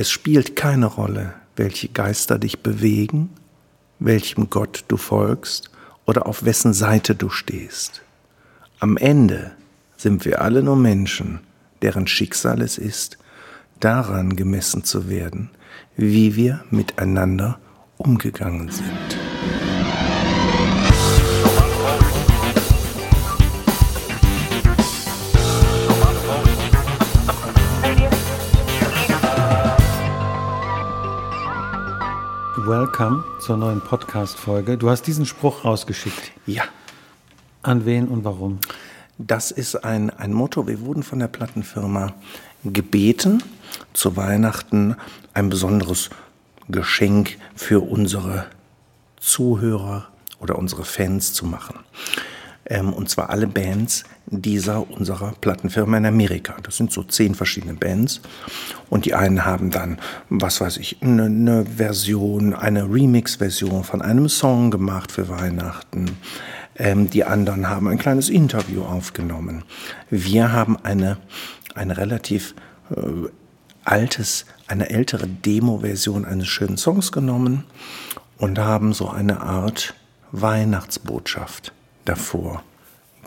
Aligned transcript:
Es 0.00 0.12
spielt 0.12 0.54
keine 0.54 0.86
Rolle, 0.86 1.34
welche 1.56 1.88
Geister 1.88 2.38
dich 2.38 2.60
bewegen, 2.60 3.30
welchem 3.98 4.48
Gott 4.48 4.84
du 4.86 4.96
folgst 4.96 5.72
oder 6.06 6.28
auf 6.28 6.44
wessen 6.44 6.72
Seite 6.72 7.16
du 7.16 7.30
stehst. 7.30 8.02
Am 8.78 8.96
Ende 8.96 9.50
sind 9.96 10.24
wir 10.24 10.40
alle 10.40 10.62
nur 10.62 10.76
Menschen, 10.76 11.40
deren 11.82 12.06
Schicksal 12.06 12.62
es 12.62 12.78
ist, 12.78 13.18
daran 13.80 14.36
gemessen 14.36 14.84
zu 14.84 15.10
werden, 15.10 15.50
wie 15.96 16.36
wir 16.36 16.62
miteinander 16.70 17.58
umgegangen 17.96 18.70
sind. 18.70 19.77
Welcome 32.68 33.24
zur 33.40 33.56
neuen 33.56 33.80
Podcast-Folge. 33.80 34.76
Du 34.76 34.90
hast 34.90 35.06
diesen 35.06 35.24
Spruch 35.24 35.64
rausgeschickt. 35.64 36.32
Ja. 36.44 36.64
An 37.62 37.86
wen 37.86 38.08
und 38.08 38.24
warum? 38.24 38.58
Das 39.16 39.50
ist 39.50 39.74
ein, 39.86 40.10
ein 40.10 40.34
Motto. 40.34 40.66
Wir 40.66 40.82
wurden 40.82 41.02
von 41.02 41.18
der 41.18 41.28
Plattenfirma 41.28 42.12
gebeten, 42.64 43.42
zu 43.94 44.18
Weihnachten 44.18 44.96
ein 45.32 45.48
besonderes 45.48 46.10
Geschenk 46.68 47.38
für 47.54 47.80
unsere 47.80 48.44
Zuhörer 49.18 50.08
oder 50.38 50.58
unsere 50.58 50.84
Fans 50.84 51.32
zu 51.32 51.46
machen. 51.46 51.78
Ähm, 52.68 52.92
und 52.92 53.08
zwar 53.08 53.30
alle 53.30 53.46
Bands 53.46 54.04
dieser 54.26 54.90
unserer 54.90 55.32
Plattenfirma 55.40 55.96
in 55.96 56.06
Amerika. 56.06 56.56
Das 56.62 56.76
sind 56.76 56.92
so 56.92 57.02
zehn 57.02 57.34
verschiedene 57.34 57.74
Bands. 57.74 58.20
Und 58.90 59.06
die 59.06 59.14
einen 59.14 59.44
haben 59.44 59.70
dann, 59.70 59.98
was 60.28 60.60
weiß 60.60 60.76
ich, 60.76 60.98
eine, 61.00 61.24
eine 61.24 61.64
Version, 61.64 62.54
eine 62.54 62.84
Remix-Version 62.84 63.84
von 63.84 64.02
einem 64.02 64.28
Song 64.28 64.70
gemacht 64.70 65.12
für 65.12 65.28
Weihnachten. 65.28 66.18
Ähm, 66.76 67.08
die 67.08 67.24
anderen 67.24 67.68
haben 67.68 67.88
ein 67.88 67.98
kleines 67.98 68.28
Interview 68.28 68.82
aufgenommen. 68.82 69.64
Wir 70.10 70.52
haben 70.52 70.76
eine, 70.82 71.16
eine 71.74 71.96
relativ 71.96 72.54
äh, 72.90 73.28
altes, 73.84 74.44
eine 74.66 74.90
ältere 74.90 75.26
Demo-Version 75.26 76.26
eines 76.26 76.48
schönen 76.48 76.76
Songs 76.76 77.12
genommen 77.12 77.64
und 78.36 78.58
haben 78.58 78.92
so 78.92 79.08
eine 79.08 79.40
Art 79.40 79.94
Weihnachtsbotschaft 80.30 81.72
davor 82.08 82.62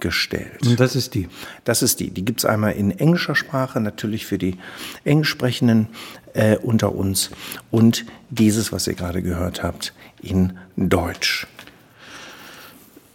gestellt. 0.02 0.66
Und 0.66 0.80
das 0.80 0.96
ist 0.96 1.14
die? 1.14 1.30
Das 1.64 1.82
ist 1.82 2.00
die. 2.00 2.10
Die 2.10 2.26
gibt 2.26 2.40
es 2.40 2.46
einmal 2.46 2.74
in 2.74 2.92
englischer 2.92 3.36
Sprache, 3.36 3.80
natürlich 3.80 4.26
für 4.26 4.38
die 4.38 4.58
Englischsprechenden 5.06 5.88
äh, 6.34 6.58
unter 6.58 6.94
uns. 6.94 7.30
Und 7.70 8.06
dieses, 8.30 8.74
was 8.74 8.88
ihr 8.88 8.96
gerade 8.96 9.22
gehört 9.22 9.64
habt, 9.64 9.94
in 10.22 10.58
Deutsch. 10.76 11.48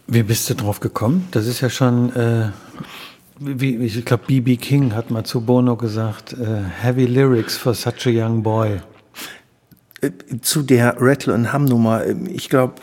Wie 0.07 0.23
bist 0.23 0.49
du 0.49 0.55
drauf 0.55 0.79
gekommen? 0.79 1.27
Das 1.31 1.45
ist 1.45 1.61
ja 1.61 1.69
schon, 1.69 2.15
äh, 2.15 2.49
wie, 3.39 3.75
ich 3.75 4.05
glaube, 4.05 4.23
B.B. 4.25 4.55
King 4.55 4.95
hat 4.95 5.11
mal 5.11 5.25
zu 5.25 5.41
Bono 5.41 5.75
gesagt, 5.75 6.33
äh, 6.33 6.63
Heavy 6.81 7.05
Lyrics 7.05 7.57
for 7.57 7.73
such 7.73 8.05
a 8.05 8.09
young 8.09 8.41
boy. 8.41 8.81
Äh, 10.01 10.11
zu 10.41 10.63
der 10.63 10.95
Rattle 10.99 11.33
and 11.33 11.53
Hum 11.53 11.65
Nummer, 11.65 12.05
äh, 12.05 12.15
ich 12.29 12.49
glaube, 12.49 12.75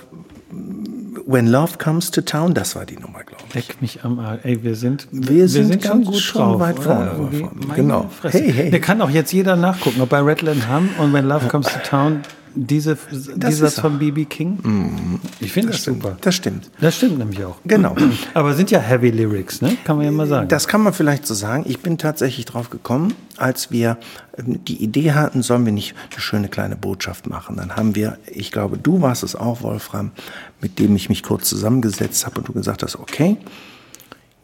When 1.27 1.47
Love 1.47 1.79
Comes 1.79 2.11
to 2.11 2.21
Town, 2.21 2.53
das 2.53 2.77
war 2.77 2.85
die 2.85 2.97
Nummer, 2.97 3.25
glaube 3.25 3.43
ich. 3.49 3.55
Leck 3.55 3.81
mich 3.81 4.05
am 4.05 4.19
Arsch. 4.19 4.41
Ey, 4.45 4.63
wir 4.63 4.75
sind, 4.75 5.09
wir, 5.11 5.29
wir 5.29 5.49
sind, 5.49 5.69
sind 5.69 5.85
schon 5.85 6.05
gut 6.05 6.17
schon 6.17 6.43
drauf, 6.43 6.61
weit 6.61 6.79
vorne. 6.79 7.51
Genau. 7.75 8.11
Fresse. 8.21 8.39
Hey, 8.39 8.53
hey. 8.53 8.71
Der 8.71 8.81
kann 8.81 9.01
auch 9.01 9.09
jetzt 9.09 9.33
jeder 9.33 9.57
nachgucken, 9.57 10.03
ob 10.03 10.11
bei 10.11 10.21
Rattle 10.21 10.51
and 10.51 10.69
Hum 10.69 10.91
und 10.99 11.13
When 11.15 11.27
Love 11.27 11.49
Comes 11.49 11.67
to 11.73 11.79
Town 11.79 12.21
diese, 12.55 12.97
dieser 13.11 13.71
von 13.71 13.99
BB 13.99 14.29
King? 14.29 14.59
Mm, 14.63 15.21
ich 15.41 15.53
finde 15.53 15.73
das, 15.73 15.85
das 15.85 15.95
super. 15.95 16.17
Das 16.21 16.35
stimmt. 16.35 16.71
Das 16.81 16.97
stimmt 16.97 17.19
nämlich 17.19 17.45
auch. 17.45 17.57
Genau. 17.65 17.95
Aber 18.35 18.55
sind 18.55 18.71
ja 18.71 18.79
Heavy 18.79 19.11
Lyrics, 19.11 19.61
ne? 19.61 19.77
Kann 19.85 19.97
man 19.97 20.05
ja 20.05 20.13
mal 20.13 20.27
sagen. 20.27 20.49
Das 20.49 20.69
kann 20.69 20.83
man 20.83 20.93
vielleicht 20.93 21.27
so 21.27 21.35
sagen. 21.35 21.65
Ich 21.67 21.81
bin 21.81 21.99
tatsächlich 21.99 22.47
drauf 22.47 22.71
gekommen, 22.71 23.15
als 23.37 23.71
wir 23.71 23.99
ähm, 24.39 24.65
die 24.65 24.83
Idee 24.83 25.13
hatten, 25.13 25.43
sollen 25.43 25.65
wir 25.65 25.73
nicht 25.73 25.95
eine 26.13 26.21
schöne 26.21 26.49
kleine 26.49 26.77
Botschaft 26.77 27.27
machen. 27.29 27.57
Dann 27.57 27.77
haben 27.77 27.95
wir, 27.95 28.19
ich 28.27 28.53
glaube, 28.53 28.79
du 28.79 29.01
warst 29.01 29.23
es 29.23 29.37
auch, 29.37 29.63
Wolfram, 29.63 30.13
mit 30.61 30.79
dem 30.79 30.95
ich 30.97 31.09
mich 31.09 31.23
kurz 31.23 31.49
zusammengesetzt 31.49 32.25
habe 32.27 32.39
und 32.39 32.49
du 32.49 32.53
gesagt 32.53 32.83
hast, 32.83 32.97
okay, 32.97 33.37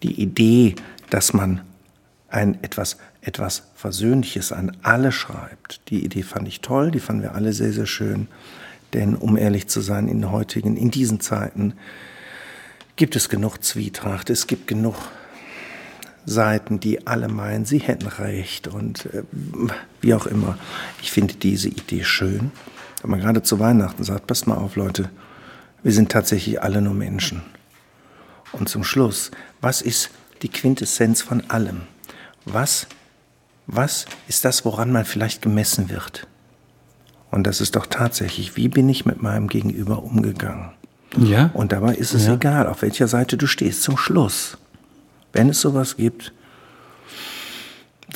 die 0.02 0.20
Idee, 0.20 0.74
dass 1.10 1.32
man 1.32 1.60
ein 2.30 2.62
etwas 2.62 2.96
etwas 3.22 3.64
Versöhnliches 3.74 4.52
an 4.52 4.76
alle 4.82 5.12
schreibt. 5.12 5.80
Die 5.90 6.04
Idee 6.04 6.22
fand 6.22 6.48
ich 6.48 6.60
toll, 6.60 6.90
die 6.90 7.00
fanden 7.00 7.22
wir 7.22 7.34
alle 7.34 7.52
sehr, 7.52 7.72
sehr 7.72 7.86
schön. 7.86 8.28
Denn 8.92 9.14
um 9.14 9.36
ehrlich 9.36 9.68
zu 9.68 9.80
sein, 9.80 10.08
in 10.08 10.30
heutigen, 10.30 10.76
in 10.76 10.90
diesen 10.90 11.20
Zeiten 11.20 11.74
gibt 12.96 13.14
es 13.14 13.28
genug 13.28 13.62
Zwietracht, 13.62 14.30
es 14.30 14.46
gibt 14.46 14.66
genug 14.66 14.96
Seiten, 16.26 16.80
die 16.80 17.06
alle 17.06 17.28
meinen, 17.28 17.64
sie 17.64 17.78
hätten 17.78 18.06
recht 18.06 18.68
und 18.68 19.06
äh, 19.06 19.22
wie 20.00 20.14
auch 20.14 20.26
immer. 20.26 20.58
Ich 21.02 21.10
finde 21.10 21.34
diese 21.34 21.68
Idee 21.68 22.04
schön. 22.04 22.52
Wenn 23.00 23.10
man 23.10 23.20
gerade 23.20 23.42
zu 23.42 23.58
Weihnachten 23.58 24.04
sagt, 24.04 24.26
passt 24.26 24.46
mal 24.46 24.56
auf, 24.56 24.76
Leute, 24.76 25.08
wir 25.82 25.92
sind 25.92 26.12
tatsächlich 26.12 26.62
alle 26.62 26.82
nur 26.82 26.94
Menschen. 26.94 27.42
Und 28.52 28.68
zum 28.68 28.84
Schluss, 28.84 29.30
was 29.60 29.80
ist 29.80 30.10
die 30.42 30.48
Quintessenz 30.48 31.22
von 31.22 31.48
allem? 31.48 31.82
Was 32.44 32.86
was 33.72 34.06
ist 34.28 34.44
das, 34.44 34.64
woran 34.64 34.90
man 34.90 35.04
vielleicht 35.04 35.42
gemessen 35.42 35.90
wird? 35.90 36.26
Und 37.30 37.46
das 37.46 37.60
ist 37.60 37.76
doch 37.76 37.86
tatsächlich, 37.86 38.56
wie 38.56 38.68
bin 38.68 38.88
ich 38.88 39.06
mit 39.06 39.22
meinem 39.22 39.46
Gegenüber 39.46 40.02
umgegangen? 40.02 40.70
Ja. 41.16 41.50
Und 41.54 41.72
dabei 41.72 41.94
ist 41.94 42.12
es 42.12 42.26
ja. 42.26 42.34
egal, 42.34 42.66
auf 42.66 42.82
welcher 42.82 43.06
Seite 43.06 43.36
du 43.36 43.46
stehst. 43.46 43.82
Zum 43.82 43.96
Schluss, 43.96 44.58
wenn 45.32 45.48
es 45.48 45.60
sowas 45.60 45.96
gibt, 45.96 46.32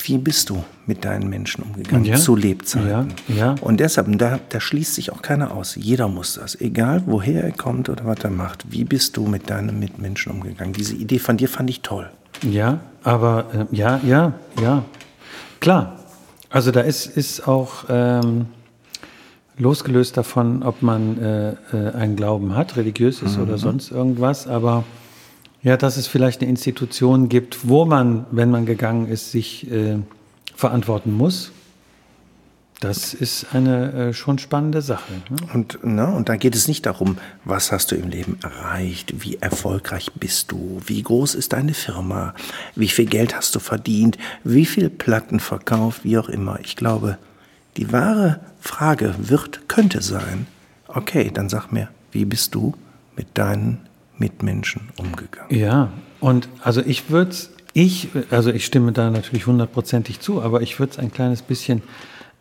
wie 0.03 0.17
bist 0.17 0.49
du 0.49 0.63
mit 0.85 1.05
deinen 1.05 1.29
Menschen 1.29 1.63
umgegangen 1.63 2.03
ja. 2.03 2.17
zu 2.17 2.35
Lebzeiten? 2.35 3.13
Ja. 3.29 3.35
Ja. 3.35 3.55
Und 3.61 3.79
deshalb, 3.79 4.07
da, 4.17 4.39
da 4.49 4.59
schließt 4.59 4.95
sich 4.95 5.13
auch 5.13 5.21
keiner 5.21 5.51
aus. 5.51 5.75
Jeder 5.75 6.09
muss 6.09 6.33
das, 6.33 6.59
egal 6.59 7.03
woher 7.05 7.43
er 7.43 7.53
kommt 7.53 7.87
oder 7.87 8.05
was 8.05 8.19
er 8.19 8.29
macht. 8.29 8.69
Wie 8.69 8.83
bist 8.83 9.15
du 9.15 9.25
mit 9.25 9.49
deinen 9.49 9.79
Mitmenschen 9.79 10.33
umgegangen? 10.33 10.73
Diese 10.73 10.95
Idee 10.95 11.19
von 11.19 11.37
dir 11.37 11.47
fand 11.47 11.69
ich 11.69 11.81
toll. 11.81 12.09
Ja, 12.41 12.81
aber 13.05 13.45
äh, 13.71 13.75
ja, 13.75 14.01
ja, 14.03 14.33
ja. 14.61 14.83
Klar, 15.61 15.99
also 16.49 16.71
da 16.71 16.81
ist, 16.81 17.05
ist 17.05 17.47
auch 17.47 17.85
ähm, 17.87 18.47
losgelöst 19.57 20.17
davon, 20.17 20.63
ob 20.63 20.81
man 20.81 21.17
äh, 21.21 21.51
äh, 21.71 21.91
einen 21.93 22.15
Glauben 22.15 22.55
hat, 22.55 22.75
religiös 22.75 23.21
ist 23.21 23.37
mhm. 23.37 23.43
oder 23.43 23.57
sonst 23.57 23.91
irgendwas, 23.91 24.47
aber 24.47 24.83
ja, 25.63 25.77
dass 25.77 25.97
es 25.97 26.07
vielleicht 26.07 26.41
eine 26.41 26.49
Institution 26.49 27.29
gibt, 27.29 27.67
wo 27.67 27.85
man, 27.85 28.25
wenn 28.31 28.51
man 28.51 28.65
gegangen 28.65 29.07
ist, 29.07 29.31
sich 29.31 29.71
äh, 29.71 29.97
verantworten 30.55 31.13
muss 31.13 31.51
das 32.79 33.13
ist 33.13 33.47
eine 33.53 33.93
äh, 33.93 34.13
schon 34.13 34.37
spannende 34.37 34.81
Sache. 34.81 35.13
Ne? 35.29 35.37
Und, 35.53 35.83
ne, 35.83 36.07
und 36.07 36.29
da 36.29 36.35
geht 36.35 36.55
es 36.55 36.67
nicht 36.67 36.85
darum, 36.85 37.17
was 37.43 37.71
hast 37.71 37.91
du 37.91 37.95
im 37.95 38.09
Leben 38.09 38.37
erreicht, 38.43 39.23
wie 39.23 39.37
erfolgreich 39.37 40.11
bist 40.13 40.51
du, 40.51 40.81
wie 40.85 41.01
groß 41.01 41.35
ist 41.35 41.53
deine 41.53 41.73
Firma, 41.73 42.33
wie 42.75 42.89
viel 42.89 43.05
Geld 43.05 43.35
hast 43.35 43.55
du 43.55 43.59
verdient, 43.59 44.17
wie 44.43 44.65
viel 44.65 44.89
Platten 44.89 45.39
verkauft, 45.39 46.03
wie 46.03 46.17
auch 46.17 46.29
immer. 46.29 46.59
Ich 46.61 46.75
glaube, 46.75 47.17
die 47.77 47.91
wahre 47.91 48.41
Frage 48.59 49.15
wird, 49.17 49.67
könnte 49.67 50.01
sein, 50.01 50.47
okay, 50.87 51.31
dann 51.33 51.49
sag 51.49 51.71
mir, 51.71 51.89
wie 52.11 52.25
bist 52.25 52.55
du 52.55 52.73
mit 53.15 53.27
deinen 53.37 53.79
Mitmenschen 54.17 54.89
umgegangen? 54.97 55.55
Ja, 55.55 55.91
und 56.19 56.49
also 56.61 56.81
ich 56.81 57.09
würde 57.09 57.31
es, 57.31 57.51
ich, 57.73 58.09
also 58.31 58.51
ich 58.51 58.65
stimme 58.65 58.91
da 58.91 59.09
natürlich 59.09 59.47
hundertprozentig 59.47 60.19
zu, 60.19 60.41
aber 60.41 60.61
ich 60.61 60.79
würde 60.79 60.93
es 60.93 60.99
ein 60.99 61.11
kleines 61.11 61.41
bisschen 61.41 61.81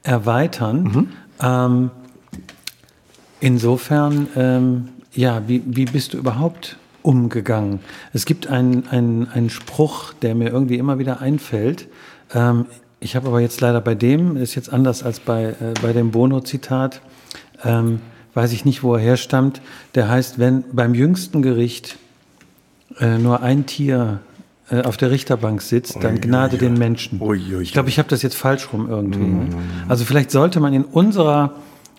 erweitern. 0.04 0.82
Mhm. 0.82 1.08
Ähm, 1.42 1.90
insofern, 3.40 4.28
ähm, 4.36 4.88
ja, 5.12 5.42
wie, 5.48 5.62
wie 5.66 5.86
bist 5.86 6.14
du 6.14 6.18
überhaupt 6.18 6.76
umgegangen? 7.02 7.80
Es 8.12 8.24
gibt 8.24 8.46
einen, 8.46 8.86
einen, 8.88 9.28
einen 9.28 9.50
Spruch, 9.50 10.12
der 10.12 10.36
mir 10.36 10.50
irgendwie 10.50 10.76
immer 10.76 10.98
wieder 11.00 11.20
einfällt. 11.20 11.88
Ähm, 12.32 12.66
ich 13.00 13.16
habe 13.16 13.26
aber 13.28 13.40
jetzt 13.40 13.60
leider 13.60 13.80
bei 13.80 13.94
dem, 13.94 14.36
ist 14.36 14.54
jetzt 14.54 14.72
anders 14.72 15.02
als 15.02 15.20
bei, 15.20 15.44
äh, 15.44 15.74
bei 15.82 15.92
dem 15.92 16.10
Bono-Zitat, 16.12 17.00
ähm, 17.64 18.00
weiß 18.34 18.52
ich 18.52 18.64
nicht, 18.64 18.82
wo 18.82 18.94
er 18.94 19.00
herstammt. 19.00 19.60
Der 19.94 20.08
heißt, 20.08 20.38
wenn 20.38 20.64
beim 20.72 20.94
jüngsten 20.94 21.42
Gericht 21.42 21.96
äh, 23.00 23.18
nur 23.18 23.42
ein 23.42 23.66
Tier 23.66 24.20
auf 24.70 24.96
der 24.96 25.10
Richterbank 25.10 25.60
sitzt, 25.60 26.02
dann 26.02 26.20
Gnade 26.20 26.56
den 26.56 26.74
Menschen. 26.74 27.20
Ich 27.60 27.72
glaube, 27.72 27.88
ich 27.90 27.98
habe 27.98 28.08
das 28.08 28.22
jetzt 28.22 28.36
falsch 28.36 28.72
rum 28.72 28.88
irgendwie. 28.88 29.18
Ne? 29.18 29.44
Mhm. 29.44 29.50
Also 29.88 30.04
vielleicht 30.04 30.30
sollte 30.30 30.60
man 30.60 30.72
in 30.72 30.84
unserer 30.84 31.54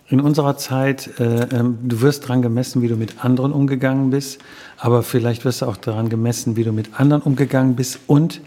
in 0.08 0.20
unserer 0.20 0.56
Zeit, 0.56 1.18
äh, 1.18 1.48
ähm, 1.52 1.78
du 1.82 2.00
wirst 2.00 2.24
daran 2.24 2.40
gemessen, 2.40 2.80
wie 2.80 2.88
du 2.88 2.96
mit 2.96 3.24
anderen 3.24 3.52
umgegangen 3.52 4.10
bist, 4.10 4.40
aber 4.78 5.02
vielleicht 5.02 5.44
wirst 5.44 5.62
du 5.62 5.66
auch 5.66 5.76
daran 5.76 6.08
gemessen, 6.08 6.54
wie 6.54 6.62
du 6.62 6.72
mit 6.72 7.00
anderen 7.00 7.22
umgegangen 7.22 7.74
bist 7.74 7.98
und 8.06 8.40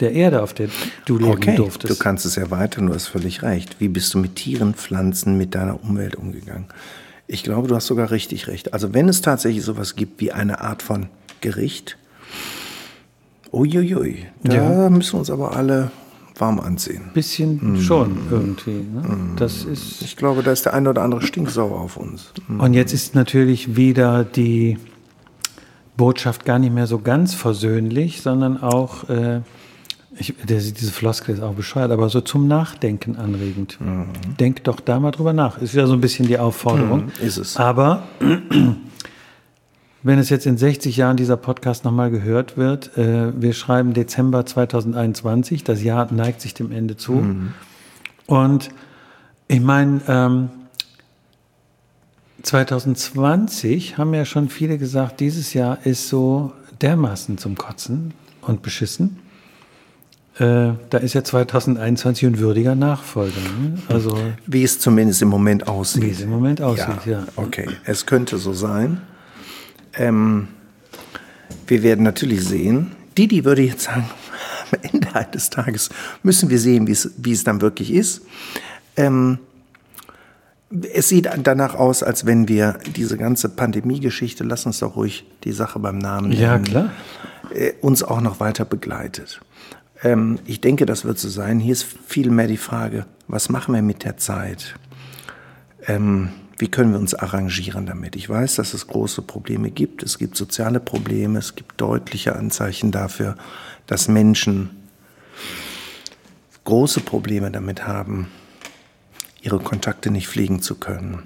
der 0.00 0.12
Erde, 0.12 0.42
auf 0.42 0.54
der 0.54 0.68
du 1.06 1.18
leben 1.18 1.30
okay, 1.30 1.56
durftest. 1.56 1.92
Du 1.92 1.98
kannst 1.98 2.26
es 2.26 2.36
erweitern, 2.36 2.86
du 2.86 2.94
hast 2.94 3.08
völlig 3.08 3.42
recht. 3.42 3.80
Wie 3.80 3.88
bist 3.88 4.14
du 4.14 4.18
mit 4.18 4.36
Tieren, 4.36 4.74
Pflanzen, 4.74 5.36
mit 5.36 5.54
deiner 5.54 5.82
Umwelt 5.82 6.14
umgegangen? 6.14 6.66
Ich 7.26 7.42
glaube, 7.42 7.68
du 7.68 7.74
hast 7.74 7.86
sogar 7.86 8.10
richtig 8.10 8.46
recht. 8.46 8.72
Also 8.72 8.94
wenn 8.94 9.08
es 9.08 9.22
tatsächlich 9.22 9.64
sowas 9.64 9.96
gibt 9.96 10.20
wie 10.20 10.30
eine 10.30 10.60
Art 10.60 10.82
von 10.82 11.08
Gericht, 11.40 11.96
uiuiui, 13.52 14.26
da 14.42 14.54
ja. 14.54 14.90
müssen 14.90 15.14
wir 15.14 15.18
uns 15.20 15.30
aber 15.30 15.56
alle 15.56 15.90
warm 16.36 16.60
anziehen. 16.60 17.10
Bisschen 17.14 17.74
mm. 17.74 17.80
schon 17.80 18.16
irgendwie. 18.30 18.70
Ne? 18.70 19.00
Mm. 19.00 19.36
Das 19.36 19.64
ist 19.64 20.02
ich 20.02 20.16
glaube, 20.16 20.42
da 20.42 20.52
ist 20.52 20.64
der 20.64 20.74
eine 20.74 20.90
oder 20.90 21.02
andere 21.02 21.22
stinksauer 21.22 21.80
auf 21.80 21.96
uns. 21.96 22.32
Mm. 22.46 22.60
Und 22.60 22.74
jetzt 22.74 22.92
ist 22.92 23.14
natürlich 23.14 23.76
wieder 23.76 24.24
die 24.24 24.78
Botschaft 25.96 26.44
gar 26.44 26.58
nicht 26.58 26.72
mehr 26.72 26.86
so 26.86 27.00
ganz 27.00 27.34
versöhnlich, 27.34 28.22
sondern 28.22 28.62
auch, 28.62 29.08
äh, 29.10 29.40
ich, 30.18 30.34
der, 30.48 30.58
diese 30.58 30.92
Floskel 30.92 31.34
ist 31.34 31.42
auch 31.42 31.54
bescheuert, 31.54 31.90
aber 31.90 32.08
so 32.08 32.20
zum 32.20 32.48
Nachdenken 32.48 33.16
anregend. 33.16 33.78
Mhm. 33.80 34.06
Denk 34.38 34.64
doch 34.64 34.80
da 34.80 34.98
mal 34.98 35.10
drüber 35.10 35.32
nach. 35.32 35.58
Ist 35.58 35.74
ja 35.74 35.86
so 35.86 35.92
ein 35.92 36.00
bisschen 36.00 36.26
die 36.26 36.38
Aufforderung. 36.38 37.06
Mhm, 37.06 37.26
ist 37.26 37.36
es. 37.36 37.56
Aber 37.56 38.04
wenn 40.02 40.18
es 40.18 40.28
jetzt 40.30 40.46
in 40.46 40.56
60 40.56 40.96
Jahren 40.96 41.16
dieser 41.16 41.36
Podcast 41.36 41.84
nochmal 41.84 42.10
gehört 42.10 42.56
wird, 42.56 42.96
äh, 42.96 43.32
wir 43.40 43.52
schreiben 43.52 43.94
Dezember 43.94 44.46
2021, 44.46 45.64
das 45.64 45.82
Jahr 45.82 46.12
neigt 46.12 46.40
sich 46.40 46.54
dem 46.54 46.70
Ende 46.70 46.96
zu. 46.96 47.12
Mhm. 47.12 47.54
Und 48.26 48.70
ich 49.48 49.60
meine, 49.60 50.00
ähm, 50.06 50.50
2020 52.42 53.98
haben 53.98 54.14
ja 54.14 54.24
schon 54.24 54.48
viele 54.48 54.78
gesagt, 54.78 55.20
dieses 55.20 55.54
Jahr 55.54 55.78
ist 55.84 56.08
so 56.08 56.52
dermaßen 56.80 57.38
zum 57.38 57.56
Kotzen 57.56 58.14
und 58.42 58.62
beschissen. 58.62 59.18
Äh, 60.38 60.74
da 60.90 60.98
ist 60.98 61.14
ja 61.14 61.24
2021 61.24 62.28
ein 62.28 62.38
würdiger 62.38 62.76
Nachfolger. 62.76 63.40
Ne? 63.40 63.78
Also, 63.88 64.16
wie 64.46 64.62
es 64.62 64.78
zumindest 64.78 65.20
im 65.22 65.28
Moment 65.28 65.66
aussieht. 65.66 66.04
Wie 66.04 66.10
es 66.10 66.20
im 66.20 66.30
Moment 66.30 66.62
aussieht, 66.62 67.06
ja. 67.06 67.20
ja. 67.20 67.26
Okay, 67.34 67.68
es 67.84 68.06
könnte 68.06 68.38
so 68.38 68.52
sein. 68.52 69.00
Ähm, 69.98 70.48
wir 71.66 71.82
werden 71.82 72.04
natürlich 72.04 72.44
sehen, 72.44 72.92
Didi 73.16 73.44
würde 73.44 73.62
jetzt 73.62 73.84
sagen, 73.84 74.08
am 74.72 74.78
Ende 74.82 75.26
des 75.34 75.50
Tages 75.50 75.90
müssen 76.22 76.50
wir 76.50 76.58
sehen, 76.58 76.86
wie 76.86 77.32
es 77.32 77.44
dann 77.44 77.60
wirklich 77.60 77.92
ist. 77.92 78.22
Ähm, 78.96 79.38
es 80.92 81.08
sieht 81.08 81.28
danach 81.42 81.74
aus, 81.74 82.02
als 82.02 82.26
wenn 82.26 82.48
wir 82.48 82.78
diese 82.94 83.16
ganze 83.16 83.48
Pandemie-Geschichte, 83.48 84.44
lass 84.44 84.66
uns 84.66 84.80
doch 84.80 84.96
ruhig 84.96 85.26
die 85.44 85.52
Sache 85.52 85.78
beim 85.78 85.98
Namen 85.98 86.28
nennen, 86.28 86.40
ja, 86.40 86.58
klar. 86.58 86.90
Äh, 87.54 87.72
uns 87.80 88.02
auch 88.02 88.20
noch 88.20 88.40
weiter 88.40 88.66
begleitet. 88.66 89.40
Ähm, 90.02 90.38
ich 90.44 90.60
denke, 90.60 90.84
das 90.84 91.04
wird 91.04 91.18
so 91.18 91.28
sein. 91.28 91.58
Hier 91.58 91.72
ist 91.72 91.86
viel 92.06 92.30
mehr 92.30 92.46
die 92.46 92.58
Frage, 92.58 93.06
was 93.26 93.48
machen 93.48 93.74
wir 93.74 93.82
mit 93.82 94.04
der 94.04 94.18
Zeit? 94.18 94.74
Ähm, 95.86 96.30
wie 96.58 96.68
können 96.68 96.92
wir 96.92 96.98
uns 96.98 97.14
arrangieren 97.14 97.86
damit? 97.86 98.16
Ich 98.16 98.28
weiß, 98.28 98.56
dass 98.56 98.74
es 98.74 98.88
große 98.88 99.22
Probleme 99.22 99.70
gibt. 99.70 100.02
Es 100.02 100.18
gibt 100.18 100.36
soziale 100.36 100.80
Probleme. 100.80 101.38
Es 101.38 101.54
gibt 101.54 101.80
deutliche 101.80 102.34
Anzeichen 102.34 102.90
dafür, 102.90 103.36
dass 103.86 104.08
Menschen 104.08 104.70
große 106.64 107.00
Probleme 107.00 107.50
damit 107.50 107.86
haben, 107.86 108.28
ihre 109.40 109.60
Kontakte 109.60 110.10
nicht 110.10 110.28
pflegen 110.28 110.60
zu 110.60 110.74
können, 110.74 111.22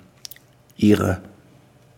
ihre 0.76 1.22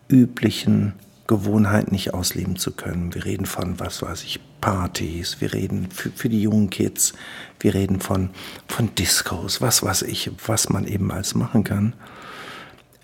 üblichen 0.07 0.93
Gewohnheiten 1.27 1.91
nicht 1.91 2.13
ausleben 2.13 2.55
zu 2.55 2.71
können. 2.71 3.13
Wir 3.13 3.25
reden 3.25 3.45
von, 3.45 3.79
was 3.79 4.01
weiß 4.01 4.23
ich, 4.23 4.39
Partys, 4.61 5.41
wir 5.41 5.53
reden 5.53 5.89
für, 5.91 6.09
für 6.09 6.29
die 6.29 6.41
jungen 6.41 6.69
Kids, 6.69 7.13
wir 7.59 7.73
reden 7.73 7.99
von, 7.99 8.29
von 8.67 8.95
Discos, 8.95 9.61
was 9.61 9.83
weiß 9.83 10.03
ich, 10.03 10.31
was 10.47 10.69
man 10.69 10.87
eben 10.87 11.11
alles 11.11 11.35
machen 11.35 11.63
kann. 11.63 11.93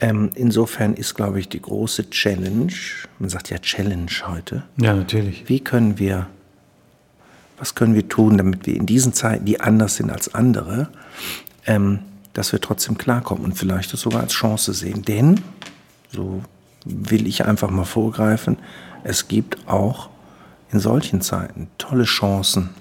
Ähm, 0.02 0.32
insofern 0.34 0.96
ist, 0.96 1.14
glaube 1.14 1.40
ich, 1.40 1.48
die 1.48 1.62
große 1.62 2.10
Challenge, 2.10 2.74
man 3.20 3.30
sagt 3.30 3.52
ja 3.52 3.60
Challenge 3.60 4.12
heute. 4.26 4.64
Ja, 4.78 4.96
natürlich. 4.96 5.48
Wie 5.48 5.60
können 5.60 6.00
wir, 6.00 6.28
was 7.60 7.76
können 7.76 7.94
wir 7.94 8.10
tun, 8.10 8.38
damit 8.38 8.66
wir 8.66 8.76
in 8.76 8.88
diesen 8.88 9.14
Zeiten, 9.14 9.46
die 9.46 9.62
anders 9.62 9.98
sind 9.98 10.10
als 10.10 10.34
andere, 10.34 10.90
ähm, 11.68 12.00
dass 12.34 12.52
wir 12.52 12.60
trotzdem 12.60 12.98
klarkommen 12.98 13.46
und 13.46 13.54
vielleicht 13.58 13.94
das 13.94 14.02
sogar 14.02 14.22
als 14.22 14.34
Chance 14.34 14.74
sehen. 14.74 15.04
Denn, 15.04 15.40
so 16.12 16.42
will 16.84 17.28
ich 17.28 17.46
einfach 17.46 17.70
mal 17.70 17.86
vorgreifen, 17.86 18.58
es 19.04 19.28
gibt 19.28 19.68
auch 19.68 20.10
in 20.72 20.80
solchen 20.80 21.22
Zeiten 21.22 21.68
tolle 21.78 22.06
Chancen, 22.06 22.72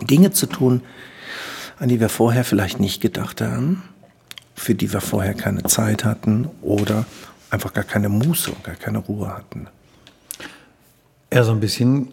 Dinge 0.00 0.30
zu 0.30 0.46
tun, 0.46 0.82
an 1.80 1.88
die 1.88 1.98
wir 1.98 2.08
vorher 2.08 2.44
vielleicht 2.44 2.78
nicht 2.78 3.00
gedacht 3.00 3.40
haben, 3.40 3.82
für 4.58 4.74
die 4.74 4.92
wir 4.92 5.00
vorher 5.00 5.34
keine 5.34 5.62
Zeit 5.64 6.04
hatten 6.04 6.48
oder 6.62 7.06
einfach 7.50 7.72
gar 7.72 7.84
keine 7.84 8.08
Muße 8.08 8.50
und 8.50 8.64
gar 8.64 8.74
keine 8.74 8.98
Ruhe 8.98 9.28
hatten. 9.28 9.68
Ja, 11.32 11.44
so 11.44 11.52
ein 11.52 11.60
bisschen 11.60 12.08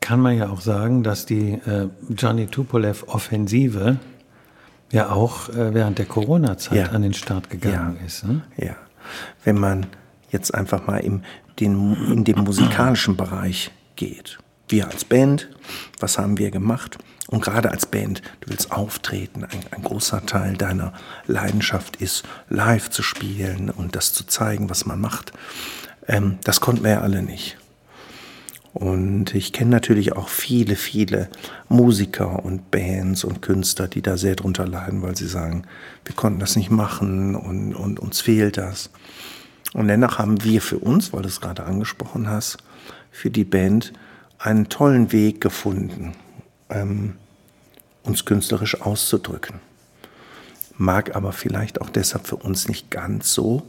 kann 0.00 0.20
man 0.20 0.36
ja 0.36 0.48
auch 0.48 0.60
sagen, 0.60 1.02
dass 1.02 1.26
die 1.26 1.52
äh, 1.52 1.88
Johnny 2.10 2.46
Tupolev-Offensive 2.46 3.98
ja 4.90 5.10
auch 5.10 5.48
äh, 5.50 5.74
während 5.74 5.98
der 5.98 6.06
Corona-Zeit 6.06 6.76
ja. 6.76 6.86
an 6.86 7.02
den 7.02 7.14
Start 7.14 7.50
gegangen 7.50 7.96
ja. 8.00 8.06
ist. 8.06 8.24
Ne? 8.24 8.42
Ja, 8.56 8.76
wenn 9.44 9.58
man 9.58 9.86
jetzt 10.30 10.54
einfach 10.54 10.86
mal 10.86 10.98
im, 10.98 11.22
den, 11.60 11.94
in 12.10 12.24
dem 12.24 12.40
musikalischen 12.40 13.16
Bereich 13.16 13.70
geht. 13.96 14.38
Wir 14.68 14.88
als 14.88 15.04
Band, 15.04 15.48
was 16.00 16.18
haben 16.18 16.38
wir 16.38 16.50
gemacht? 16.50 16.98
Und 17.32 17.40
gerade 17.40 17.70
als 17.70 17.86
Band, 17.86 18.20
du 18.42 18.50
willst 18.50 18.72
auftreten. 18.72 19.44
Ein, 19.44 19.60
ein, 19.70 19.82
großer 19.82 20.26
Teil 20.26 20.54
deiner 20.54 20.92
Leidenschaft 21.26 21.96
ist, 21.96 22.24
live 22.50 22.90
zu 22.90 23.02
spielen 23.02 23.70
und 23.70 23.96
das 23.96 24.12
zu 24.12 24.26
zeigen, 24.26 24.68
was 24.68 24.84
man 24.84 25.00
macht. 25.00 25.32
Ähm, 26.06 26.36
das 26.44 26.60
konnten 26.60 26.84
wir 26.84 26.90
ja 26.90 27.00
alle 27.00 27.22
nicht. 27.22 27.56
Und 28.74 29.34
ich 29.34 29.54
kenne 29.54 29.70
natürlich 29.70 30.14
auch 30.14 30.28
viele, 30.28 30.76
viele 30.76 31.30
Musiker 31.70 32.44
und 32.44 32.70
Bands 32.70 33.24
und 33.24 33.40
Künstler, 33.40 33.88
die 33.88 34.02
da 34.02 34.18
sehr 34.18 34.36
drunter 34.36 34.66
leiden, 34.66 35.00
weil 35.00 35.16
sie 35.16 35.26
sagen, 35.26 35.64
wir 36.04 36.14
konnten 36.14 36.38
das 36.38 36.54
nicht 36.54 36.70
machen 36.70 37.34
und, 37.34 37.74
und 37.74 37.98
uns 37.98 38.20
fehlt 38.20 38.58
das. 38.58 38.90
Und 39.72 39.88
dennoch 39.88 40.18
haben 40.18 40.44
wir 40.44 40.60
für 40.60 40.78
uns, 40.78 41.14
weil 41.14 41.22
du 41.22 41.28
es 41.28 41.40
gerade 41.40 41.64
angesprochen 41.64 42.28
hast, 42.28 42.58
für 43.10 43.30
die 43.30 43.44
Band 43.44 43.94
einen 44.38 44.68
tollen 44.68 45.12
Weg 45.12 45.40
gefunden, 45.40 46.12
ähm, 46.68 47.14
uns 48.02 48.24
künstlerisch 48.24 48.80
auszudrücken. 48.80 49.60
Mag 50.76 51.14
aber 51.14 51.32
vielleicht 51.32 51.80
auch 51.80 51.90
deshalb 51.90 52.26
für 52.26 52.36
uns 52.36 52.68
nicht 52.68 52.90
ganz 52.90 53.32
so 53.32 53.62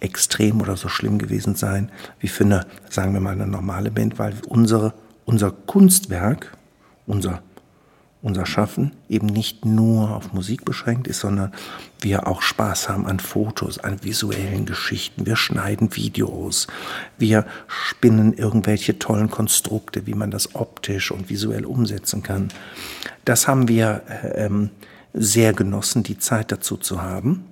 extrem 0.00 0.60
oder 0.60 0.76
so 0.76 0.88
schlimm 0.88 1.18
gewesen 1.18 1.54
sein 1.54 1.90
wie 2.20 2.28
für 2.28 2.44
eine, 2.44 2.66
sagen 2.90 3.12
wir 3.14 3.20
mal, 3.20 3.32
eine 3.32 3.46
normale 3.46 3.90
Band, 3.90 4.18
weil 4.18 4.34
unsere, 4.46 4.92
unser 5.24 5.50
Kunstwerk, 5.50 6.56
unser, 7.06 7.42
unser 8.22 8.46
Schaffen 8.46 8.92
eben 9.08 9.26
nicht 9.26 9.64
nur 9.64 10.16
auf 10.16 10.32
Musik 10.32 10.64
beschränkt 10.64 11.06
ist, 11.06 11.20
sondern 11.20 11.52
wir 12.00 12.26
auch 12.26 12.42
Spaß 12.42 12.88
haben 12.88 13.06
an 13.06 13.20
Fotos, 13.20 13.78
an 13.78 14.02
visuellen 14.02 14.66
Geschichten. 14.66 15.26
Wir 15.26 15.36
schneiden 15.36 15.94
Videos, 15.94 16.66
wir 17.18 17.46
spinnen 17.68 18.32
irgendwelche 18.32 18.98
tollen 18.98 19.30
Konstrukte, 19.30 20.06
wie 20.06 20.14
man 20.14 20.30
das 20.30 20.54
optisch 20.54 21.10
und 21.10 21.30
visuell 21.30 21.64
umsetzen 21.64 22.22
kann. 22.22 22.48
Das 23.24 23.46
haben 23.46 23.68
wir 23.68 24.02
äh, 24.08 24.46
ähm, 24.46 24.70
sehr 25.12 25.52
genossen, 25.52 26.02
die 26.02 26.18
Zeit 26.18 26.52
dazu 26.52 26.76
zu 26.76 27.02
haben. 27.02 27.44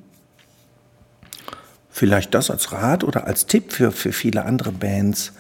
Vielleicht 1.91 2.35
das 2.35 2.51
als 2.51 2.73
Rat 2.73 3.05
oder 3.05 3.27
als 3.27 3.47
Tipp 3.47 3.73
für, 3.73 3.93
für 3.93 4.13
viele 4.13 4.45
andere 4.45 4.73
Bands. 4.73 5.33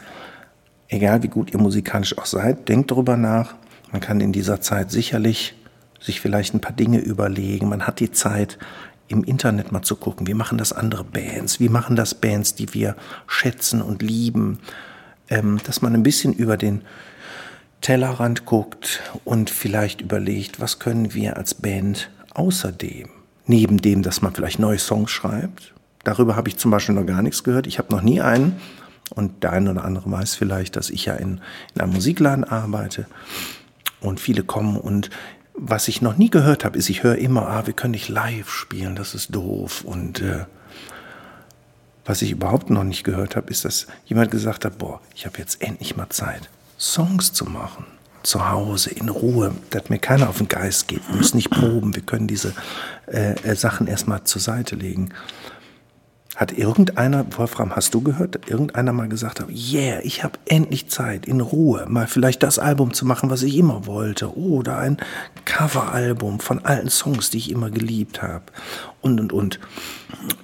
Egal 0.89 1.23
wie 1.25 1.29
gut 1.29 1.53
ihr 1.53 1.59
musikalisch 1.59 2.17
auch 2.17 2.27
seid, 2.27 2.69
denkt 2.69 2.93
darüber 2.93 3.17
nach. 3.17 3.57
Man 3.95 4.01
kann 4.01 4.21
in 4.21 4.33
dieser 4.33 4.61
Zeit 4.61 4.91
sicherlich 4.91 5.55
sich 6.01 6.21
vielleicht 6.21 6.53
ein 6.53 6.61
paar 6.61 6.73
Dinge 6.73 6.99
überlegen. 6.99 7.69
Man 7.69 7.87
hat 7.87 8.01
die 8.01 8.11
Zeit, 8.11 8.59
im 9.07 9.23
Internet 9.23 9.71
mal 9.71 9.83
zu 9.83 9.95
gucken, 9.95 10.27
wie 10.27 10.35
machen 10.35 10.59
das 10.59 10.73
andere 10.73 11.05
Bands, 11.05 11.61
wie 11.61 11.69
machen 11.69 11.95
das 11.95 12.13
Bands, 12.13 12.57
die 12.57 12.75
wir 12.75 12.97
schätzen 13.29 13.81
und 13.81 14.03
lieben, 14.03 14.59
ähm, 15.29 15.61
dass 15.65 15.81
man 15.81 15.95
ein 15.95 16.03
bisschen 16.03 16.33
über 16.33 16.57
den 16.57 16.83
Tellerrand 17.83 18.47
guckt 18.47 19.01
und 19.23 19.49
vielleicht 19.49 20.01
überlegt, 20.01 20.59
was 20.59 20.81
können 20.81 21.15
wir 21.15 21.37
als 21.37 21.55
Band 21.55 22.11
außerdem, 22.33 23.09
neben 23.47 23.79
dem, 23.79 24.03
dass 24.03 24.23
man 24.23 24.35
vielleicht 24.35 24.59
neue 24.59 24.81
Songs 24.81 25.13
schreibt, 25.13 25.73
Darüber 26.03 26.35
habe 26.35 26.51
ich 26.51 26.59
zum 26.59 26.71
Beispiel 26.71 26.97
noch 26.97 27.07
gar 27.07 27.23
nichts 27.23 27.45
gehört. 27.45 27.67
Ich 27.67 27.79
habe 27.79 27.95
noch 27.95 28.03
nie 28.03 28.21
einen. 28.21 28.57
Und 29.15 29.43
der 29.43 29.53
eine 29.53 29.71
oder 29.71 29.85
andere 29.85 30.11
weiß 30.11 30.35
vielleicht, 30.35 30.77
dass 30.77 30.91
ich 30.91 31.07
ja 31.07 31.15
in, 31.15 31.41
in 31.75 31.81
einem 31.81 31.95
Musikladen 31.95 32.45
arbeite 32.45 33.07
und 34.05 34.21
viele 34.21 34.43
kommen 34.43 34.77
und 34.77 35.11
was 35.55 35.89
ich 35.89 36.03
noch 36.03 36.17
nie 36.17 36.31
gehört 36.31 36.65
habe, 36.65 36.77
ist, 36.77 36.91
ich 36.91 37.05
höre 37.05 37.17
immer, 37.17 37.49
ah, 37.49 37.67
wir 37.67 37.75
können 37.75 37.93
nicht 37.93 38.09
live 38.09 38.51
spielen, 38.51 38.97
das 38.97 39.15
ist 39.15 39.35
doof. 39.35 39.85
Und 39.85 40.21
äh, 40.21 40.47
was 42.05 42.23
ich 42.23 42.33
überhaupt 42.33 42.71
noch 42.71 42.85
nicht 42.85 43.05
gehört 43.05 43.37
habe, 43.37 43.51
ist, 43.51 43.65
dass 43.65 43.87
jemand 44.05 44.31
gesagt 44.31 44.65
hat, 44.65 44.79
boah, 44.79 45.01
ich 45.15 45.27
habe 45.27 45.39
jetzt 45.39 45.63
endlich 45.63 45.97
mal 45.97 46.09
Zeit, 46.11 46.51
Songs 46.79 47.33
zu 47.33 47.45
machen. 47.45 47.87
zu 48.25 48.49
Hause 48.49 48.91
in 48.91 49.11
Ruhe, 49.11 49.55
dass 49.69 49.91
mir 49.91 49.99
keiner 49.99 50.31
auf 50.31 50.39
den 50.39 50.49
Geist 50.49 50.89
geht. 50.89 51.07
Wir 51.09 51.17
müssen 51.17 51.37
nicht 51.37 51.51
proben, 51.51 51.95
wir 51.95 52.03
können 52.03 52.27
diese 52.27 52.55
äh, 53.07 53.35
äh 53.43 53.55
Sachen 53.55 53.87
erstmal 53.87 54.25
zur 54.25 54.41
Seite 54.41 54.77
legen. 54.77 55.11
Hat 56.37 56.57
irgendeiner, 56.57 57.25
Wolfram, 57.37 57.77
hast 57.77 57.95
du 57.95 58.01
gehört, 58.01 58.49
irgendeiner 58.51 58.93
mal 58.93 59.09
gesagt 59.09 59.41
hat, 59.41 59.49
yeah, 59.51 60.01
ich 60.03 60.25
habe 60.25 60.39
endlich 60.47 60.89
Zeit, 60.89 61.27
in 61.27 61.41
Ruhe, 61.41 61.87
mal 61.89 62.09
vielleicht 62.09 62.43
das 62.43 62.59
Album 62.59 62.93
zu 62.93 63.07
machen, 63.07 63.31
was 63.31 63.43
ich 63.43 63.57
immer 63.57 63.87
wollte, 63.87 64.37
oder 64.37 64.79
ein 64.79 64.97
Coveralbum 65.45 66.41
von 66.41 66.65
alten 66.65 66.91
Songs, 66.91 67.31
die 67.31 67.39
ich 67.39 67.51
immer 67.51 67.71
geliebt 67.71 68.21
habe, 68.21 68.45
und, 69.01 69.21
und, 69.21 69.33
und. 69.33 69.61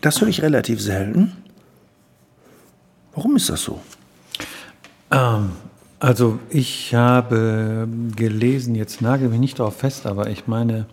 Das 0.01 0.21
höre 0.21 0.29
ich 0.29 0.43
relativ 0.43 0.81
selten. 0.81 1.37
Warum 3.15 3.35
ist 3.35 3.49
das 3.49 3.63
so? 3.63 3.81
Ähm, 5.11 5.51
also 5.99 6.39
ich 6.51 6.95
habe 6.95 7.89
gelesen, 8.17 8.75
jetzt 8.75 9.03
nagel 9.03 9.29
mich 9.29 9.41
nicht 9.41 9.59
darauf 9.59 9.77
fest, 9.77 10.07
aber 10.07 10.31
ich 10.31 10.47
meine 10.47 10.87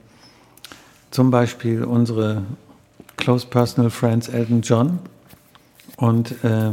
zum 1.11 1.31
Beispiel 1.31 1.83
unsere 1.83 2.41
Close 3.17 3.45
Personal 3.45 3.89
Friends 3.89 4.29
Elton 4.29 4.61
John 4.61 4.99
und 5.97 6.31
äh, 6.43 6.71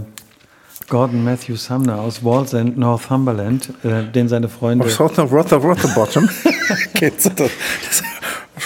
Gordon 0.88 1.24
Matthew 1.24 1.56
Sumner 1.56 1.98
aus 2.00 2.22
Wallsend, 2.24 2.76
Northumberland, 2.76 3.70
äh, 3.82 4.04
den 4.04 4.28
seine 4.28 4.48
Freunde. 4.48 4.84
Aus 4.84 5.00
Rotherbottom. 5.00 6.28
Kennst 6.94 7.26
du 7.26 7.30
das? 7.30 7.50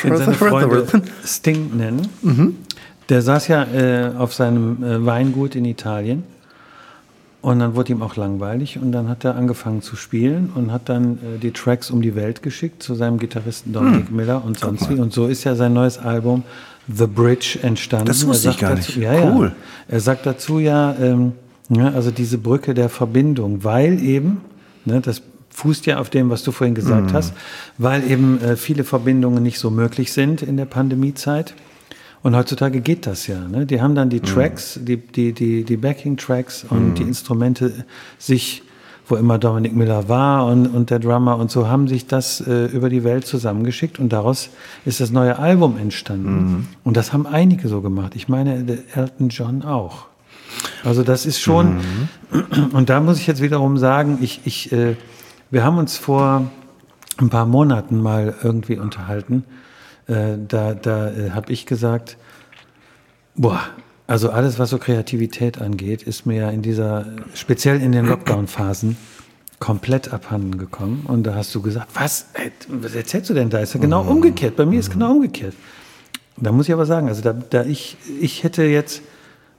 den 0.02 0.16
seine 0.16 0.34
Freunde 0.34 0.86
Sting 1.24 1.76
nennen. 1.76 2.08
Mhm. 2.22 2.56
Der 3.08 3.22
saß 3.22 3.48
ja 3.48 3.64
äh, 3.64 4.12
auf 4.16 4.34
seinem 4.34 4.82
äh, 4.82 5.04
Weingut 5.04 5.54
in 5.54 5.64
Italien 5.64 6.24
und 7.40 7.60
dann 7.60 7.74
wurde 7.74 7.92
ihm 7.92 8.02
auch 8.02 8.16
langweilig 8.16 8.78
und 8.78 8.92
dann 8.92 9.08
hat 9.08 9.24
er 9.24 9.36
angefangen 9.36 9.80
zu 9.80 9.96
spielen 9.96 10.50
und 10.54 10.72
hat 10.72 10.88
dann 10.88 11.14
äh, 11.14 11.38
die 11.40 11.52
Tracks 11.52 11.90
um 11.90 12.02
die 12.02 12.14
Welt 12.14 12.42
geschickt 12.42 12.82
zu 12.82 12.94
seinem 12.94 13.18
Gitarristen 13.18 13.72
Dominic 13.72 14.08
hm. 14.08 14.16
Miller 14.16 14.44
und 14.44 14.58
sonst 14.58 14.90
wie. 14.90 14.94
Und 14.94 15.12
so 15.12 15.26
ist 15.26 15.44
ja 15.44 15.54
sein 15.54 15.72
neues 15.72 15.98
Album 15.98 16.42
The 16.92 17.06
Bridge 17.06 17.58
entstanden. 17.62 18.06
Das 18.06 18.26
wusste 18.26 18.50
ich 18.50 18.58
gar 18.58 18.74
dazu, 18.74 18.98
nicht. 18.98 19.02
Ja, 19.02 19.32
cool. 19.34 19.48
Ja, 19.48 19.54
er 19.94 20.00
sagt 20.00 20.26
dazu 20.26 20.58
ja, 20.58 20.96
ähm, 21.00 21.32
ja, 21.68 21.90
also 21.90 22.10
diese 22.10 22.38
Brücke 22.38 22.74
der 22.74 22.88
Verbindung, 22.88 23.62
weil 23.62 24.02
eben, 24.02 24.40
ne, 24.84 25.00
das 25.00 25.22
fußt 25.50 25.86
ja 25.86 25.98
auf 25.98 26.08
dem, 26.08 26.30
was 26.30 26.42
du 26.42 26.52
vorhin 26.52 26.74
gesagt 26.74 27.12
mm. 27.12 27.14
hast, 27.14 27.34
weil 27.76 28.08
eben 28.10 28.40
äh, 28.40 28.56
viele 28.56 28.84
Verbindungen 28.84 29.42
nicht 29.42 29.58
so 29.58 29.70
möglich 29.70 30.12
sind 30.12 30.40
in 30.42 30.56
der 30.56 30.66
Pandemiezeit. 30.66 31.54
Und 32.22 32.34
heutzutage 32.36 32.80
geht 32.80 33.06
das 33.06 33.26
ja. 33.26 33.46
Ne? 33.46 33.66
Die 33.66 33.80
haben 33.80 33.94
dann 33.94 34.08
die 34.08 34.20
mhm. 34.20 34.24
Tracks, 34.24 34.76
mm. 34.76 34.84
die, 34.84 34.96
die, 34.96 35.32
die, 35.32 35.64
die 35.64 35.76
Backing-Tracks 35.76 36.64
und 36.70 36.92
mm. 36.92 36.94
die 36.94 37.02
Instrumente 37.02 37.84
sich 38.18 38.62
wo 39.08 39.16
immer 39.16 39.38
Dominic 39.38 39.74
Miller 39.74 40.08
war 40.08 40.46
und, 40.46 40.66
und 40.66 40.90
der 40.90 40.98
Drummer 40.98 41.36
und 41.36 41.50
so, 41.50 41.68
haben 41.68 41.88
sich 41.88 42.06
das 42.06 42.40
äh, 42.40 42.66
über 42.66 42.90
die 42.90 43.04
Welt 43.04 43.26
zusammengeschickt 43.26 43.98
und 43.98 44.12
daraus 44.12 44.50
ist 44.84 45.00
das 45.00 45.10
neue 45.10 45.38
Album 45.38 45.78
entstanden. 45.78 46.30
Mhm. 46.30 46.68
Und 46.84 46.96
das 46.96 47.12
haben 47.12 47.26
einige 47.26 47.68
so 47.68 47.80
gemacht. 47.80 48.14
Ich 48.16 48.28
meine, 48.28 48.64
Elton 48.94 49.28
John 49.30 49.62
auch. 49.62 50.06
Also 50.84 51.02
das 51.02 51.26
ist 51.26 51.40
schon, 51.40 51.76
mhm. 51.76 52.66
und 52.72 52.88
da 52.88 53.00
muss 53.00 53.18
ich 53.18 53.26
jetzt 53.26 53.42
wiederum 53.42 53.78
sagen, 53.78 54.18
ich, 54.20 54.42
ich, 54.44 54.72
äh, 54.72 54.96
wir 55.50 55.64
haben 55.64 55.78
uns 55.78 55.96
vor 55.96 56.50
ein 57.18 57.30
paar 57.30 57.46
Monaten 57.46 58.00
mal 58.00 58.34
irgendwie 58.42 58.78
unterhalten. 58.78 59.44
Äh, 60.06 60.36
da 60.46 60.74
da 60.74 61.10
äh, 61.10 61.30
habe 61.30 61.52
ich 61.52 61.66
gesagt, 61.66 62.16
boah, 63.34 63.60
also 64.08 64.30
alles, 64.30 64.58
was 64.58 64.70
so 64.70 64.78
Kreativität 64.78 65.60
angeht, 65.60 66.02
ist 66.02 66.24
mir 66.24 66.36
ja 66.40 66.50
in 66.50 66.62
dieser, 66.62 67.04
speziell 67.34 67.80
in 67.80 67.92
den 67.92 68.06
Lockdown-Phasen, 68.06 68.96
komplett 69.58 70.12
abhanden 70.14 70.56
gekommen. 70.56 71.04
Und 71.06 71.24
da 71.24 71.34
hast 71.34 71.54
du 71.54 71.60
gesagt, 71.60 71.88
was, 71.92 72.26
was 72.68 72.94
erzählst 72.94 73.28
du 73.28 73.34
denn 73.34 73.50
da? 73.50 73.58
Ist 73.58 73.74
ja 73.74 73.80
genau 73.80 74.04
mhm. 74.04 74.10
umgekehrt. 74.10 74.56
Bei 74.56 74.64
mir 74.64 74.80
ist 74.80 74.90
genau 74.90 75.12
umgekehrt. 75.12 75.54
Da 76.38 76.52
muss 76.52 76.68
ich 76.68 76.72
aber 76.72 76.86
sagen, 76.86 77.08
also 77.08 77.20
da, 77.20 77.34
da 77.34 77.64
ich, 77.64 77.98
ich 78.18 78.44
hätte 78.44 78.62
jetzt, 78.62 79.02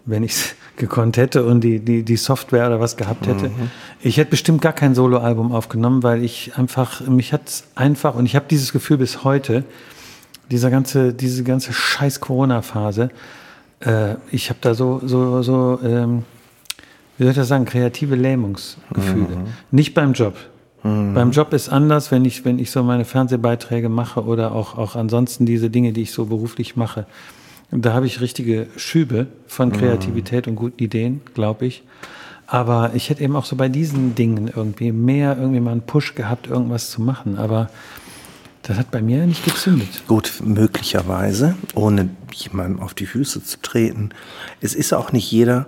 wenn 0.05 0.23
ich 0.23 0.31
es 0.31 0.55
gekonnt 0.77 1.17
hätte 1.17 1.45
und 1.45 1.61
die, 1.61 1.79
die, 1.79 2.01
die 2.01 2.17
Software 2.17 2.65
oder 2.65 2.79
was 2.79 2.97
gehabt 2.97 3.27
hätte, 3.27 3.49
mhm. 3.49 3.69
ich 4.01 4.17
hätte 4.17 4.31
bestimmt 4.31 4.63
gar 4.63 4.73
kein 4.73 4.95
Soloalbum 4.95 5.51
aufgenommen, 5.51 6.01
weil 6.01 6.23
ich 6.23 6.53
einfach, 6.55 7.01
mich 7.01 7.33
hat 7.33 7.63
einfach, 7.75 8.15
und 8.15 8.25
ich 8.25 8.35
habe 8.35 8.45
dieses 8.49 8.71
Gefühl 8.71 8.97
bis 8.97 9.23
heute, 9.23 9.63
dieser 10.49 10.71
ganze, 10.71 11.13
diese 11.13 11.43
ganze 11.43 11.71
scheiß 11.71 12.19
Corona-Phase, 12.19 13.11
äh, 13.81 14.15
ich 14.31 14.49
habe 14.49 14.59
da 14.61 14.73
so, 14.73 15.01
so, 15.03 15.41
so 15.41 15.79
ähm, 15.83 16.23
wie 17.17 17.23
soll 17.23 17.31
ich 17.31 17.37
das 17.37 17.47
sagen, 17.49 17.65
kreative 17.65 18.15
Lähmungsgefühle. 18.15 19.35
Mhm. 19.35 19.47
Nicht 19.71 19.93
beim 19.93 20.13
Job. 20.13 20.35
Mhm. 20.83 21.13
Beim 21.13 21.31
Job 21.31 21.53
ist 21.53 21.69
anders, 21.69 22.11
wenn 22.11 22.25
ich, 22.25 22.45
wenn 22.45 22.59
ich 22.59 22.71
so 22.71 22.83
meine 22.83 23.05
Fernsehbeiträge 23.05 23.89
mache 23.89 24.23
oder 24.23 24.53
auch, 24.53 24.77
auch 24.77 24.95
ansonsten 24.95 25.45
diese 25.45 25.69
Dinge, 25.69 25.93
die 25.93 26.03
ich 26.03 26.11
so 26.11 26.25
beruflich 26.25 26.75
mache. 26.75 27.05
Da 27.71 27.93
habe 27.93 28.07
ich 28.07 28.21
richtige 28.21 28.67
Schübe 28.77 29.27
von 29.47 29.69
mhm. 29.69 29.73
Kreativität 29.73 30.45
mhm. 30.45 30.51
und 30.51 30.55
guten 30.55 30.83
Ideen, 30.83 31.21
glaube 31.33 31.65
ich. 31.65 31.83
Aber 32.47 32.91
ich 32.95 33.11
hätte 33.11 33.23
eben 33.23 33.35
auch 33.35 33.45
so 33.45 33.55
bei 33.55 33.69
diesen 33.69 34.15
Dingen 34.15 34.49
irgendwie 34.55 34.91
mehr 34.91 35.37
irgendwie 35.37 35.59
mal 35.59 35.71
einen 35.71 35.81
Push 35.81 36.15
gehabt, 36.15 36.47
irgendwas 36.47 36.89
zu 36.89 37.01
machen. 37.01 37.37
Aber 37.37 37.69
das 38.63 38.77
hat 38.77 38.91
bei 38.91 39.01
mir 39.01 39.25
nicht 39.25 39.45
gezündet. 39.45 40.03
Gut, 40.07 40.41
möglicherweise, 40.43 41.55
ohne 41.75 42.09
jemandem 42.33 42.81
auf 42.81 42.93
die 42.93 43.05
Füße 43.05 43.43
zu 43.43 43.61
treten. 43.61 44.09
Es 44.61 44.75
ist 44.75 44.93
auch 44.93 45.11
nicht 45.11 45.31
jeder 45.31 45.67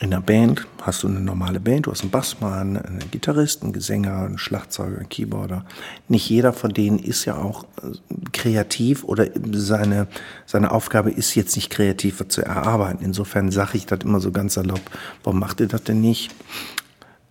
in 0.00 0.10
der 0.10 0.20
Band, 0.20 0.66
hast 0.82 1.02
du 1.02 1.08
eine 1.08 1.20
normale 1.20 1.58
Band, 1.58 1.86
du 1.86 1.90
hast 1.90 2.02
einen 2.02 2.10
Bassmann, 2.10 2.76
einen 2.76 3.10
Gitarristen, 3.10 3.66
einen 3.66 3.72
Gesänger, 3.72 4.26
einen 4.26 4.38
Schlagzeuger, 4.38 4.98
einen 4.98 5.08
Keyboarder. 5.08 5.64
Nicht 6.06 6.28
jeder 6.28 6.52
von 6.52 6.72
denen 6.72 7.00
ist 7.00 7.24
ja 7.24 7.36
auch 7.36 7.64
äh, 7.82 7.96
kreativ 8.32 9.02
oder 9.02 9.26
seine, 9.52 10.06
seine 10.46 10.70
Aufgabe 10.70 11.10
ist 11.10 11.34
jetzt 11.34 11.56
nicht 11.56 11.70
kreativ 11.70 12.22
zu 12.28 12.42
erarbeiten. 12.42 13.04
Insofern 13.04 13.50
sage 13.50 13.76
ich 13.76 13.86
das 13.86 14.00
immer 14.04 14.20
so 14.20 14.30
ganz 14.30 14.54
salopp, 14.54 14.82
warum 15.24 15.40
macht 15.40 15.60
ihr 15.60 15.68
das 15.68 15.82
denn 15.82 16.00
nicht? 16.00 16.30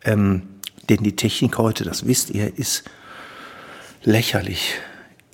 Ähm, 0.04 0.42
denn 0.90 1.04
die 1.04 1.16
Technik 1.16 1.58
heute, 1.58 1.86
das 1.86 2.06
wisst 2.06 2.32
ihr, 2.32 2.58
ist 2.58 2.84
lächerlich 4.04 4.76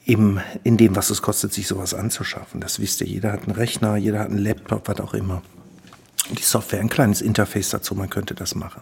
im, 0.05 0.39
in 0.63 0.77
dem, 0.77 0.95
was 0.95 1.09
es 1.09 1.21
kostet, 1.21 1.53
sich 1.53 1.67
sowas 1.67 1.93
anzuschaffen. 1.93 2.59
Das 2.59 2.79
wisst 2.79 3.01
ihr. 3.01 3.07
Jeder 3.07 3.31
hat 3.31 3.43
einen 3.43 3.55
Rechner, 3.55 3.95
jeder 3.95 4.19
hat 4.19 4.29
einen 4.29 4.39
Laptop, 4.39 4.87
was 4.87 4.99
auch 4.99 5.13
immer. 5.13 5.41
Die 6.31 6.43
Software, 6.43 6.79
ein 6.79 6.89
kleines 6.89 7.21
Interface 7.21 7.69
dazu, 7.69 7.95
man 7.95 8.09
könnte 8.09 8.33
das 8.33 8.55
machen. 8.55 8.81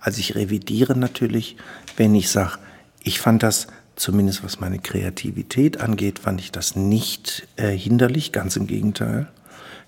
Also 0.00 0.20
ich 0.20 0.34
revidiere 0.34 0.96
natürlich, 0.96 1.56
wenn 1.96 2.14
ich 2.14 2.30
sage, 2.30 2.58
ich 3.02 3.20
fand 3.20 3.42
das, 3.42 3.66
zumindest 3.96 4.44
was 4.44 4.60
meine 4.60 4.78
Kreativität 4.78 5.80
angeht, 5.80 6.18
fand 6.18 6.40
ich 6.40 6.52
das 6.52 6.76
nicht 6.76 7.48
äh, 7.56 7.70
hinderlich, 7.70 8.32
ganz 8.32 8.56
im 8.56 8.66
Gegenteil. 8.66 9.28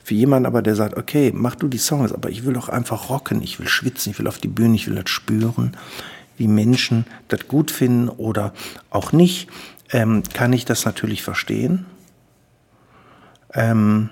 Für 0.03 0.15
jemanden 0.15 0.47
aber, 0.47 0.61
der 0.61 0.77
sagt, 0.77 0.97
okay, 0.99 1.33
mach 1.35 1.55
du 1.55 1.67
die 1.69 1.79
Songs, 1.79 2.13
aber 2.13 2.29
ich 2.29 2.45
will 2.45 2.53
doch 2.53 2.69
einfach 2.69 3.09
rocken, 3.09 3.43
ich 3.43 3.59
will 3.59 3.69
schwitzen, 3.69 4.13
ich 4.13 4.19
will 4.19 4.29
auf 4.29 4.39
die 4.39 4.49
Bühne, 4.49 4.75
ich 4.77 4.87
will 4.87 4.97
das 4.97 5.09
spüren, 5.09 5.77
wie 6.37 6.49
Menschen 6.49 7.07
das 7.29 7.49
gut 7.49 7.71
finden 7.71 8.09
oder 8.09 8.53
auch 8.91 9.13
nicht, 9.13 9.49
ähm, 9.91 10.23
kann 10.33 10.53
ich 10.53 10.65
das 10.65 10.85
natürlich 10.85 11.23
verstehen. 11.23 11.87
Ähm, 13.53 14.11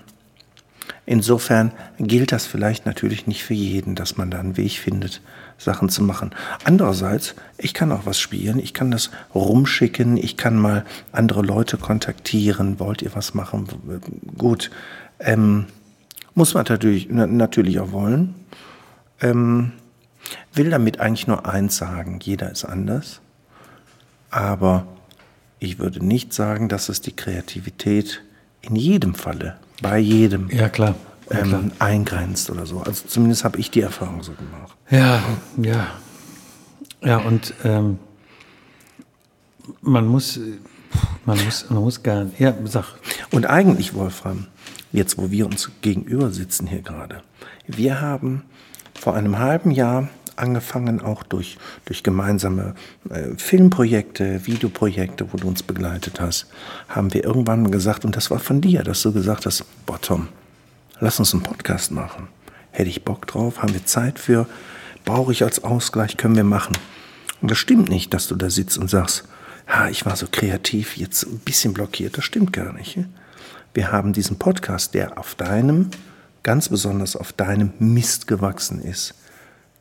insofern 1.07 1.73
gilt 1.99 2.33
das 2.33 2.47
vielleicht 2.47 2.87
natürlich 2.87 3.27
nicht 3.27 3.45
für 3.45 3.55
jeden, 3.55 3.95
dass 3.95 4.17
man 4.17 4.31
da 4.31 4.39
einen 4.39 4.57
Weg 4.57 4.79
findet, 4.79 5.21
Sachen 5.59 5.89
zu 5.89 6.03
machen. 6.03 6.31
Andererseits, 6.65 7.35
ich 7.59 7.75
kann 7.75 7.93
auch 7.93 8.07
was 8.07 8.19
spielen, 8.19 8.59
ich 8.59 8.75
kann 8.75 8.91
das 8.91 9.11
rumschicken, 9.35 10.17
ich 10.17 10.37
kann 10.37 10.57
mal 10.57 10.85
andere 11.11 11.43
Leute 11.43 11.77
kontaktieren, 11.77 12.79
wollt 12.79 13.03
ihr 13.03 13.15
was 13.15 13.35
machen? 13.35 13.69
Gut, 14.37 14.71
ähm, 15.19 15.67
muss 16.35 16.55
man 16.55 16.65
natürlich, 16.69 17.09
natürlich 17.11 17.81
auch 17.81 17.93
wollen. 17.93 18.35
Ähm, 19.21 19.73
will 20.55 20.71
damit 20.71 21.01
eigentlich 21.01 21.27
nur 21.27 21.47
eins 21.47 21.77
sagen, 21.77 22.19
jeder 22.23 22.51
ist 22.51 22.65
anders, 22.65 23.21
aber 24.31 24.87
ich 25.59 25.79
würde 25.79 26.05
nicht 26.05 26.33
sagen, 26.33 26.69
dass 26.69 26.89
es 26.89 27.01
die 27.01 27.15
Kreativität 27.15 28.23
in 28.61 28.77
jedem 28.77 29.15
Falle, 29.15 29.59
bei 29.81 29.99
jedem 29.99 30.49
ja, 30.51 30.69
klar. 30.69 30.95
Ja, 31.31 31.41
ähm, 31.41 31.49
klar. 31.49 31.63
eingrenzt 31.79 32.51
oder 32.51 32.67
so. 32.67 32.81
Also 32.81 33.07
zumindest 33.07 33.45
habe 33.45 33.59
ich 33.59 33.71
die 33.71 33.81
Erfahrung 33.81 34.23
so 34.23 34.33
gemacht. 34.33 34.77
Ja, 34.91 35.23
ja. 35.57 35.89
Ja, 37.05 37.19
und 37.19 37.55
ähm, 37.65 37.99
man 39.81 40.07
muss, 40.07 40.39
man 41.25 41.45
muss, 41.45 41.69
man 41.71 41.83
muss 41.83 42.03
gar 42.03 42.25
nicht, 42.25 42.41
ja, 42.41 42.55
sag. 42.65 42.95
Und 43.31 43.47
eigentlich, 43.47 43.95
Wolfram, 43.95 44.47
jetzt 44.93 45.19
wo 45.19 45.31
wir 45.31 45.47
uns 45.47 45.71
gegenüber 45.81 46.31
sitzen 46.31 46.67
hier 46.67 46.83
gerade, 46.83 47.23
wir 47.67 48.01
haben 48.01 48.45
vor 48.99 49.15
einem 49.15 49.39
halben 49.39 49.71
Jahr 49.71 50.09
angefangen, 50.37 51.01
auch 51.01 51.23
durch, 51.23 51.59
durch 51.85 52.03
gemeinsame 52.03 52.75
äh, 53.11 53.37
Filmprojekte, 53.37 54.47
Videoprojekte, 54.47 55.33
wo 55.33 55.37
du 55.37 55.49
uns 55.49 55.63
begleitet 55.63 56.21
hast, 56.21 56.47
haben 56.89 57.13
wir 57.13 57.25
irgendwann 57.25 57.71
gesagt, 57.71 58.05
und 58.05 58.17
das 58.17 58.31
war 58.31 58.39
von 58.39 58.61
dir, 58.61 58.83
dass 58.83 59.03
du 59.03 59.13
gesagt 59.13 59.47
hast, 59.47 59.65
boah 59.87 60.01
Tom, 60.01 60.29
lass 61.01 61.19
uns 61.19 61.35
einen 61.35 61.43
Podcast 61.43 61.91
machen. 61.91 62.29
Hätte 62.71 62.89
ich 62.89 63.05
Bock 63.05 63.27
drauf, 63.27 63.63
haben 63.63 63.75
wir 63.75 63.85
Zeit 63.85 64.19
für, 64.19 64.47
brauche 65.05 65.33
ich 65.33 65.43
als 65.43 65.63
Ausgleich, 65.63 66.17
können 66.17 66.37
wir 66.37 66.45
machen. 66.45 66.77
Und 67.41 67.51
das 67.51 67.59
stimmt 67.59 67.89
nicht, 67.89 68.15
dass 68.15 68.29
du 68.29 68.37
da 68.37 68.49
sitzt 68.49 68.79
und 68.79 68.89
sagst, 68.89 69.25
ha, 69.67 69.89
ich 69.89 70.07
war 70.07 70.17
so 70.17 70.27
kreativ, 70.31 70.97
jetzt 70.97 71.25
ein 71.25 71.41
bisschen 71.41 71.75
blockiert. 71.75 72.17
Das 72.17 72.25
stimmt 72.25 72.53
gar 72.53 72.73
nicht. 72.73 72.99
Wir 73.75 73.91
haben 73.91 74.13
diesen 74.13 74.39
Podcast, 74.39 74.95
der 74.95 75.19
auf 75.19 75.35
deinem, 75.35 75.91
ganz 76.43 76.69
besonders 76.69 77.17
auf 77.17 77.33
deinem 77.33 77.73
Mist 77.79 78.27
gewachsen 78.27 78.83
ist. 78.83 79.15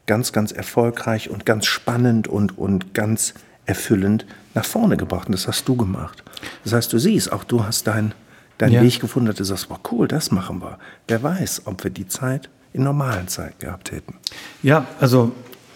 Ganz, 0.06 0.34
ganz 0.34 0.52
erfolgreich 0.52 1.30
und 1.30 1.46
ganz 1.46 1.66
spannend 1.66 2.28
und, 2.28 2.58
und 2.58 2.94
ganz 2.94 3.34
erfüllend 3.66 4.26
nach 4.54 4.66
vorne 4.66 4.98
gebracht. 4.98 5.28
Und 5.28 5.34
das 5.34 5.48
hast 5.48 5.68
du 5.68 5.76
gemacht. 5.76 6.24
Das 6.64 6.74
heißt, 6.74 6.92
du 6.92 6.98
siehst, 6.98 7.32
auch 7.32 7.44
du 7.44 7.64
hast 7.64 7.88
deinen 7.88 8.14
dein 8.58 8.74
ja. 8.74 8.82
Weg 8.82 9.00
gefunden, 9.00 9.28
dass 9.28 9.38
du 9.38 9.44
sagst, 9.44 9.70
wow, 9.70 9.80
cool, 9.92 10.08
das 10.08 10.32
machen 10.32 10.62
wir. 10.62 10.78
Wer 11.08 11.24
weiß, 11.24 11.64
ob 11.66 11.84
wir 11.84 11.92
die 11.92 12.08
Zeit 12.08 12.50
in 12.74 12.84
normalen 12.84 13.28
Zeiten 13.28 13.60
gehabt 13.60 13.92
hätten. 13.92 14.16
Ja, 14.62 14.86
also 15.00 15.32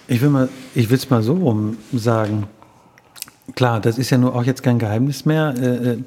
ich 0.07 0.21
will 0.21 0.29
mal, 0.29 0.49
ich 0.75 0.89
will 0.89 0.97
es 0.97 1.09
mal 1.09 1.23
so 1.23 1.33
rum 1.33 1.77
sagen. 1.91 2.47
Klar, 3.55 3.79
das 3.79 3.97
ist 3.97 4.11
ja 4.11 4.17
nur 4.17 4.35
auch 4.35 4.43
jetzt 4.43 4.63
kein 4.63 4.79
Geheimnis 4.79 5.25
mehr. 5.25 5.53
Äh, 5.57 5.89
äh 5.89 5.97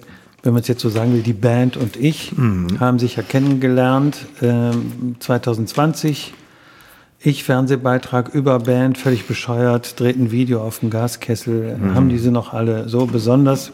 wenn 0.43 0.53
man 0.53 0.63
es 0.63 0.69
jetzt 0.69 0.83
so 0.83 0.89
sagen 0.89 1.13
will, 1.15 1.23
die 1.23 1.33
Band 1.33 1.77
und 1.77 1.97
ich 1.97 2.37
mhm. 2.37 2.79
haben 2.81 2.99
sich 2.99 3.17
ja 3.17 3.23
kennengelernt 3.23 4.27
äh, 4.41 4.71
2020. 5.19 6.35
Ich 7.21 7.43
Fernsehbeitrag 7.43 8.33
über 8.33 8.61
Band, 8.61 8.97
völlig 8.97 9.27
bescheuert, 9.27 9.99
dreht 9.99 10.17
ein 10.17 10.31
Video 10.31 10.63
auf 10.63 10.79
dem 10.79 10.91
Gaskessel, 10.91 11.77
mhm. 11.77 11.95
haben 11.95 12.09
diese 12.09 12.31
noch 12.31 12.53
alle 12.53 12.89
so 12.89 13.07
besonders. 13.07 13.73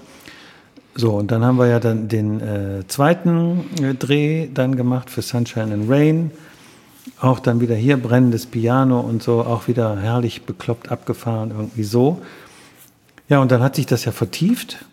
So, 0.94 1.12
und 1.12 1.30
dann 1.30 1.44
haben 1.44 1.59
wir 1.59 1.66
ja 1.66 1.80
dann 1.80 2.09
den 2.09 2.40
äh, 2.40 2.87
zweiten 2.87 3.64
äh, 3.83 3.94
Dreh 3.94 4.49
dann 4.52 4.76
gemacht 4.76 5.11
für 5.11 5.23
Sunshine 5.23 5.75
and 5.75 5.90
Rain. 5.90 6.30
Auch 7.21 7.40
dann 7.40 7.61
wieder 7.61 7.75
hier 7.75 7.97
brennendes 7.99 8.47
Piano 8.47 9.00
und 9.00 9.23
so, 9.23 9.40
auch 9.40 9.68
wieder 9.68 9.99
herrlich 9.99 10.44
bekloppt 10.44 10.90
abgefahren, 10.90 11.50
irgendwie 11.50 11.83
so. 11.83 12.23
Ja, 13.28 13.40
und 13.40 13.50
dann 13.50 13.62
hat 13.62 13.76
sich 13.76 13.87
das 13.87 14.04
ja 14.04 14.12
vertieft. 14.12 14.85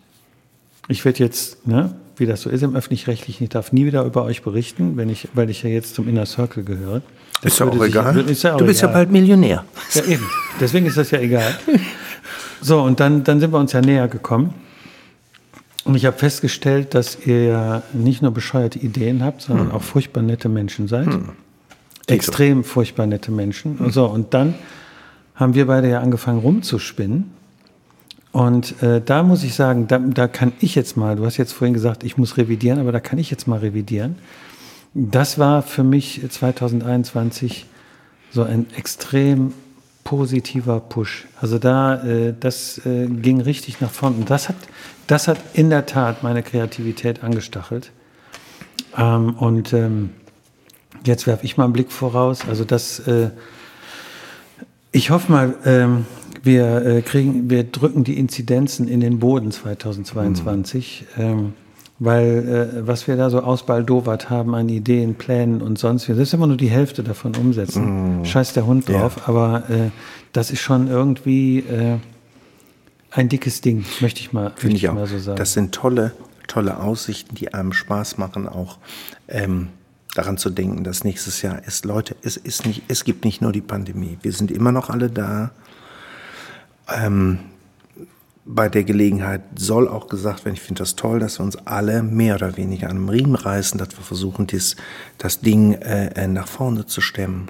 Ich 0.92 1.04
werde 1.06 1.20
jetzt, 1.20 1.66
ne, 1.66 1.94
wie 2.16 2.26
das 2.26 2.42
so 2.42 2.50
ist 2.50 2.62
im 2.62 2.76
Öffentlich-Rechtlichen, 2.76 3.44
ich 3.44 3.50
darf 3.50 3.72
nie 3.72 3.86
wieder 3.86 4.04
über 4.04 4.24
euch 4.24 4.42
berichten, 4.42 4.96
wenn 4.98 5.08
ich, 5.08 5.28
weil 5.32 5.48
ich 5.48 5.62
ja 5.62 5.70
jetzt 5.70 5.94
zum 5.94 6.06
Inner 6.06 6.26
Circle 6.26 6.64
gehöre. 6.64 7.00
Das 7.40 7.54
ist 7.54 7.58
ja 7.58 7.66
auch 7.66 7.72
sich, 7.72 7.82
egal. 7.82 8.16
Ist 8.28 8.42
ja 8.42 8.54
auch 8.54 8.58
du 8.58 8.66
bist 8.66 8.80
egal. 8.80 8.90
ja 8.90 8.98
bald 8.98 9.10
Millionär. 9.10 9.64
Ja, 9.94 10.04
eben. 10.04 10.26
Deswegen 10.60 10.86
ist 10.86 10.98
das 10.98 11.10
ja 11.10 11.18
egal. 11.18 11.58
So, 12.60 12.80
und 12.80 13.00
dann, 13.00 13.24
dann 13.24 13.40
sind 13.40 13.52
wir 13.52 13.58
uns 13.58 13.72
ja 13.72 13.80
näher 13.80 14.06
gekommen. 14.06 14.54
Und 15.84 15.96
ich 15.96 16.06
habe 16.06 16.16
festgestellt, 16.16 16.94
dass 16.94 17.18
ihr 17.26 17.44
ja 17.44 17.82
nicht 17.92 18.22
nur 18.22 18.30
bescheuerte 18.30 18.78
Ideen 18.78 19.24
habt, 19.24 19.42
sondern 19.42 19.68
hm. 19.68 19.74
auch 19.74 19.82
furchtbar 19.82 20.22
nette 20.22 20.48
Menschen 20.48 20.86
seid. 20.86 21.06
Hm. 21.06 21.30
Extrem 22.06 22.62
furchtbar 22.62 23.06
nette 23.06 23.32
Menschen. 23.32 23.78
Hm. 23.80 23.90
So, 23.90 24.06
und 24.06 24.32
dann 24.32 24.54
haben 25.34 25.54
wir 25.54 25.66
beide 25.66 25.88
ja 25.88 26.00
angefangen 26.00 26.38
rumzuspinnen. 26.38 27.32
Und 28.32 28.82
äh, 28.82 29.02
da 29.04 29.22
muss 29.22 29.44
ich 29.44 29.54
sagen, 29.54 29.86
da, 29.88 29.98
da 29.98 30.26
kann 30.26 30.52
ich 30.60 30.74
jetzt 30.74 30.96
mal, 30.96 31.16
du 31.16 31.26
hast 31.26 31.36
jetzt 31.36 31.52
vorhin 31.52 31.74
gesagt, 31.74 32.02
ich 32.02 32.16
muss 32.16 32.38
revidieren, 32.38 32.78
aber 32.78 32.90
da 32.90 32.98
kann 32.98 33.18
ich 33.18 33.30
jetzt 33.30 33.46
mal 33.46 33.58
revidieren. 33.58 34.16
Das 34.94 35.38
war 35.38 35.62
für 35.62 35.84
mich 35.84 36.22
2021 36.28 37.66
so 38.30 38.42
ein 38.42 38.66
extrem 38.76 39.52
positiver 40.04 40.80
Push. 40.80 41.26
Also 41.40 41.58
da, 41.58 42.02
äh, 42.02 42.34
das 42.38 42.80
äh, 42.86 43.06
ging 43.06 43.40
richtig 43.40 43.80
nach 43.80 43.90
vorne. 43.90 44.16
Und 44.16 44.30
das 44.30 44.48
hat, 44.48 44.56
das 45.06 45.28
hat 45.28 45.38
in 45.52 45.70
der 45.70 45.86
Tat 45.86 46.22
meine 46.22 46.42
Kreativität 46.42 47.22
angestachelt. 47.22 47.92
Ähm, 48.96 49.34
und 49.34 49.72
ähm, 49.72 50.10
jetzt 51.04 51.26
werfe 51.26 51.44
ich 51.44 51.56
mal 51.56 51.64
einen 51.64 51.72
Blick 51.72 51.92
voraus. 51.92 52.40
Also 52.48 52.64
das, 52.64 53.00
äh, 53.00 53.30
ich 54.90 55.10
hoffe 55.10 55.30
mal, 55.30 55.54
ähm, 55.64 56.06
wir 56.42 56.84
äh, 56.84 57.02
kriegen, 57.02 57.50
wir 57.50 57.64
drücken 57.64 58.04
die 58.04 58.18
Inzidenzen 58.18 58.88
in 58.88 59.00
den 59.00 59.18
Boden 59.18 59.50
2022, 59.50 61.06
mhm. 61.16 61.22
ähm, 61.22 61.52
weil 61.98 62.72
äh, 62.74 62.86
was 62.86 63.06
wir 63.06 63.16
da 63.16 63.30
so 63.30 63.40
ausbaldowert 63.40 64.28
haben 64.28 64.54
an 64.54 64.68
Ideen, 64.68 65.14
Plänen 65.14 65.62
und 65.62 65.78
sonst, 65.78 66.08
wir 66.08 66.18
ist 66.18 66.34
immer 66.34 66.46
nur 66.46 66.56
die 66.56 66.70
Hälfte 66.70 67.02
davon 67.02 67.36
umsetzen. 67.36 68.18
Mhm. 68.18 68.24
Scheiß 68.24 68.54
der 68.54 68.66
Hund 68.66 68.88
drauf, 68.88 69.16
ja. 69.18 69.22
aber 69.26 69.70
äh, 69.70 69.90
das 70.32 70.50
ist 70.50 70.60
schon 70.60 70.88
irgendwie 70.88 71.60
äh, 71.60 71.98
ein 73.12 73.28
dickes 73.28 73.60
Ding, 73.60 73.84
möchte 74.00 74.20
ich 74.20 74.32
mal, 74.32 74.50
möchte 74.50 74.68
ich, 74.68 74.84
ich 74.84 74.92
mal 74.92 75.06
so 75.06 75.18
sagen. 75.18 75.36
Das 75.36 75.52
sind 75.52 75.72
tolle, 75.72 76.12
tolle 76.48 76.78
Aussichten, 76.78 77.34
die 77.34 77.54
einem 77.54 77.72
Spaß 77.72 78.18
machen, 78.18 78.48
auch 78.48 78.78
ähm, 79.28 79.68
daran 80.14 80.38
zu 80.38 80.50
denken, 80.50 80.84
dass 80.84 81.04
nächstes 81.04 81.42
Jahr 81.42 81.64
ist, 81.66 81.84
Leute, 81.84 82.16
es 82.22 82.36
ist 82.36 82.66
nicht, 82.66 82.82
es 82.88 83.04
gibt 83.04 83.24
nicht 83.24 83.40
nur 83.40 83.52
die 83.52 83.60
Pandemie. 83.60 84.18
Wir 84.22 84.32
sind 84.32 84.50
immer 84.50 84.72
noch 84.72 84.90
alle 84.90 85.08
da. 85.10 85.52
Ähm, 86.88 87.38
bei 88.44 88.68
der 88.68 88.84
Gelegenheit 88.84 89.42
soll 89.54 89.88
auch 89.88 90.08
gesagt 90.08 90.44
werden, 90.44 90.54
ich 90.54 90.62
finde 90.62 90.80
das 90.80 90.96
toll, 90.96 91.20
dass 91.20 91.38
wir 91.38 91.44
uns 91.44 91.56
alle 91.64 92.02
mehr 92.02 92.34
oder 92.34 92.56
weniger 92.56 92.90
an 92.90 92.96
den 92.96 93.08
Riemen 93.08 93.36
reißen, 93.36 93.78
dass 93.78 93.96
wir 93.96 94.04
versuchen, 94.04 94.46
dies, 94.46 94.76
das 95.18 95.40
Ding 95.40 95.74
äh, 95.74 96.08
äh, 96.14 96.26
nach 96.26 96.48
vorne 96.48 96.86
zu 96.86 97.00
stemmen. 97.00 97.48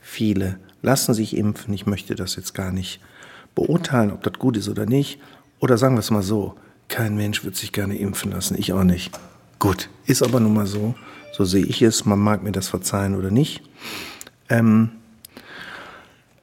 Viele 0.00 0.58
lassen 0.82 1.14
sich 1.14 1.36
impfen. 1.36 1.72
Ich 1.72 1.86
möchte 1.86 2.14
das 2.14 2.36
jetzt 2.36 2.54
gar 2.54 2.72
nicht 2.72 3.00
beurteilen, 3.54 4.10
ob 4.10 4.22
das 4.22 4.34
gut 4.34 4.56
ist 4.56 4.68
oder 4.68 4.86
nicht. 4.86 5.20
Oder 5.60 5.78
sagen 5.78 5.94
wir 5.94 6.00
es 6.00 6.10
mal 6.10 6.22
so, 6.22 6.54
kein 6.88 7.16
Mensch 7.16 7.44
wird 7.44 7.56
sich 7.56 7.72
gerne 7.72 7.96
impfen 7.96 8.32
lassen, 8.32 8.56
ich 8.58 8.72
auch 8.72 8.84
nicht. 8.84 9.12
Gut, 9.58 9.88
ist 10.06 10.22
aber 10.22 10.40
nun 10.40 10.54
mal 10.54 10.66
so. 10.66 10.94
So 11.32 11.44
sehe 11.44 11.64
ich 11.64 11.82
es. 11.82 12.04
Man 12.04 12.18
mag 12.18 12.42
mir 12.42 12.52
das 12.52 12.68
verzeihen 12.68 13.14
oder 13.14 13.30
nicht. 13.30 13.62
Ähm, 14.48 14.90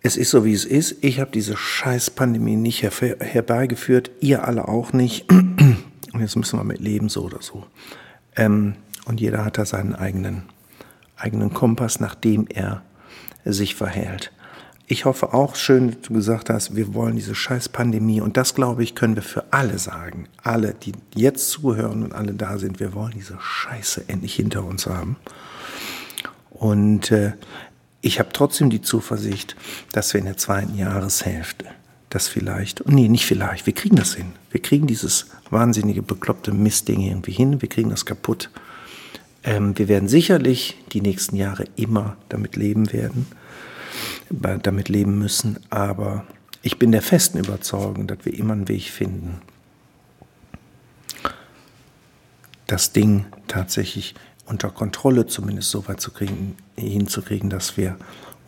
es 0.06 0.18
ist 0.18 0.30
so, 0.30 0.46
wie 0.46 0.54
es 0.54 0.66
ist. 0.66 0.98
Ich 1.02 1.20
habe 1.20 1.32
diese 1.32 1.58
scheiß 1.58 2.12
Pandemie 2.12 2.56
nicht 2.56 2.84
her 2.84 2.92
herbeigeführt, 3.20 4.12
ihr 4.20 4.48
alle 4.48 4.68
auch 4.68 4.94
nicht. 4.94 5.32
Und 5.32 6.22
jetzt 6.22 6.36
müssen 6.36 6.60
wir 6.60 6.64
mit 6.64 6.80
leben, 6.80 7.10
so 7.10 7.24
oder 7.24 7.42
so. 7.42 7.66
Ähm, 8.36 8.76
und 9.06 9.20
jeder 9.20 9.44
hat 9.44 9.58
da 9.58 9.66
seinen 9.66 9.94
eigenen, 9.96 10.44
eigenen 11.18 11.54
Kompass, 11.54 12.00
nach 12.00 12.16
dem 12.16 12.48
er 12.48 12.84
sich 13.44 13.76
verhält. 13.76 14.32
Ich 14.88 15.06
hoffe 15.06 15.34
auch, 15.34 15.56
schön, 15.56 15.92
dass 15.92 16.02
du 16.02 16.14
gesagt 16.14 16.50
hast, 16.50 16.76
wir 16.76 16.94
wollen 16.94 17.16
diese 17.16 17.36
scheiß 17.36 17.70
Pandemie. 17.70 18.22
Und 18.22 18.38
das, 18.38 18.56
glaube 18.56 18.84
ich, 18.84 18.96
können 18.96 19.16
wir 19.16 19.24
für 19.24 19.52
alle 19.52 19.78
sagen. 19.78 20.28
Alle, 20.42 20.74
die 20.74 20.94
jetzt 21.16 21.50
zuhören 21.50 22.04
und 22.04 22.14
alle 22.14 22.34
da 22.34 22.58
sind, 22.58 22.80
wir 22.80 22.94
wollen 22.94 23.14
diese 23.16 23.38
Scheiße 23.40 24.06
endlich 24.08 24.36
hinter 24.36 24.64
uns 24.64 24.86
haben. 24.86 25.18
Und 26.52 27.12
äh, 27.12 27.34
ich 28.06 28.20
habe 28.20 28.30
trotzdem 28.32 28.70
die 28.70 28.84
Zuversicht, 28.84 29.56
dass 29.92 30.14
wir 30.14 30.20
in 30.20 30.28
der 30.28 30.38
zweiten 30.38 30.78
Jahreshälfte 30.78 31.66
das 32.10 32.28
vielleicht, 32.28 32.88
nee, 32.88 33.08
nicht 33.08 33.26
vielleicht, 33.26 33.66
wir 33.66 33.74
kriegen 33.74 33.96
das 33.96 34.14
hin. 34.14 34.34
Wir 34.52 34.62
kriegen 34.62 34.86
dieses 34.86 35.26
wahnsinnige, 35.50 36.04
bekloppte 36.04 36.52
Mistding 36.52 37.02
irgendwie 37.02 37.32
hin, 37.32 37.64
wir 37.64 37.68
kriegen 37.68 37.90
das 37.90 38.06
kaputt. 38.06 38.52
Ähm, 39.44 39.76
wir 39.76 39.88
werden 39.88 40.08
sicherlich 40.08 40.78
die 40.92 41.02
nächsten 41.02 41.36
Jahre 41.36 41.66
immer 41.78 42.16
damit 42.30 42.56
leben 42.56 42.94
werden, 42.94 43.26
damit 44.30 44.88
leben 44.88 45.18
müssen, 45.18 45.58
aber 45.72 46.26
ich 46.62 46.78
bin 46.78 46.92
der 46.92 47.02
festen 47.02 47.40
Überzeugung, 47.40 48.06
dass 48.06 48.20
wir 48.24 48.36
immer 48.36 48.54
einen 48.54 48.68
Weg 48.68 48.84
finden, 48.84 49.42
das 52.68 52.92
Ding 52.92 53.26
tatsächlich 53.48 54.14
unter 54.46 54.70
Kontrolle 54.70 55.26
zumindest 55.26 55.72
so 55.72 55.88
weit 55.88 56.02
zu 56.02 56.12
kriegen, 56.12 56.56
hinzukriegen, 56.76 57.50
dass 57.50 57.78
wir 57.78 57.98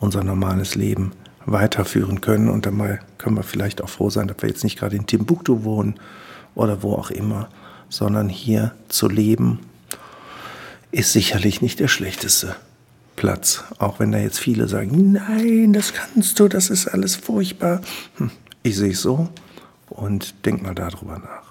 unser 0.00 0.24
normales 0.24 0.74
Leben 0.74 1.12
weiterführen 1.46 2.20
können. 2.20 2.48
Und 2.48 2.66
dabei 2.66 3.00
können 3.16 3.36
wir 3.36 3.42
vielleicht 3.42 3.82
auch 3.82 3.88
froh 3.88 4.10
sein, 4.10 4.28
dass 4.28 4.36
wir 4.40 4.48
jetzt 4.48 4.64
nicht 4.64 4.78
gerade 4.78 4.96
in 4.96 5.06
Timbuktu 5.06 5.64
wohnen 5.64 5.98
oder 6.54 6.82
wo 6.82 6.94
auch 6.94 7.10
immer, 7.10 7.48
sondern 7.88 8.28
hier 8.28 8.72
zu 8.88 9.08
leben 9.08 9.60
ist 10.90 11.12
sicherlich 11.12 11.60
nicht 11.60 11.80
der 11.80 11.88
schlechteste 11.88 12.56
Platz. 13.16 13.64
Auch 13.78 14.00
wenn 14.00 14.12
da 14.12 14.18
jetzt 14.18 14.38
viele 14.38 14.68
sagen, 14.68 15.12
nein, 15.12 15.72
das 15.72 15.92
kannst 15.92 16.38
du, 16.40 16.48
das 16.48 16.70
ist 16.70 16.86
alles 16.86 17.16
furchtbar. 17.16 17.80
Hm, 18.16 18.30
ich 18.62 18.76
sehe 18.76 18.92
es 18.92 19.02
so 19.02 19.28
und 19.90 20.46
denk 20.46 20.62
mal 20.62 20.74
darüber 20.74 21.18
nach. 21.18 21.47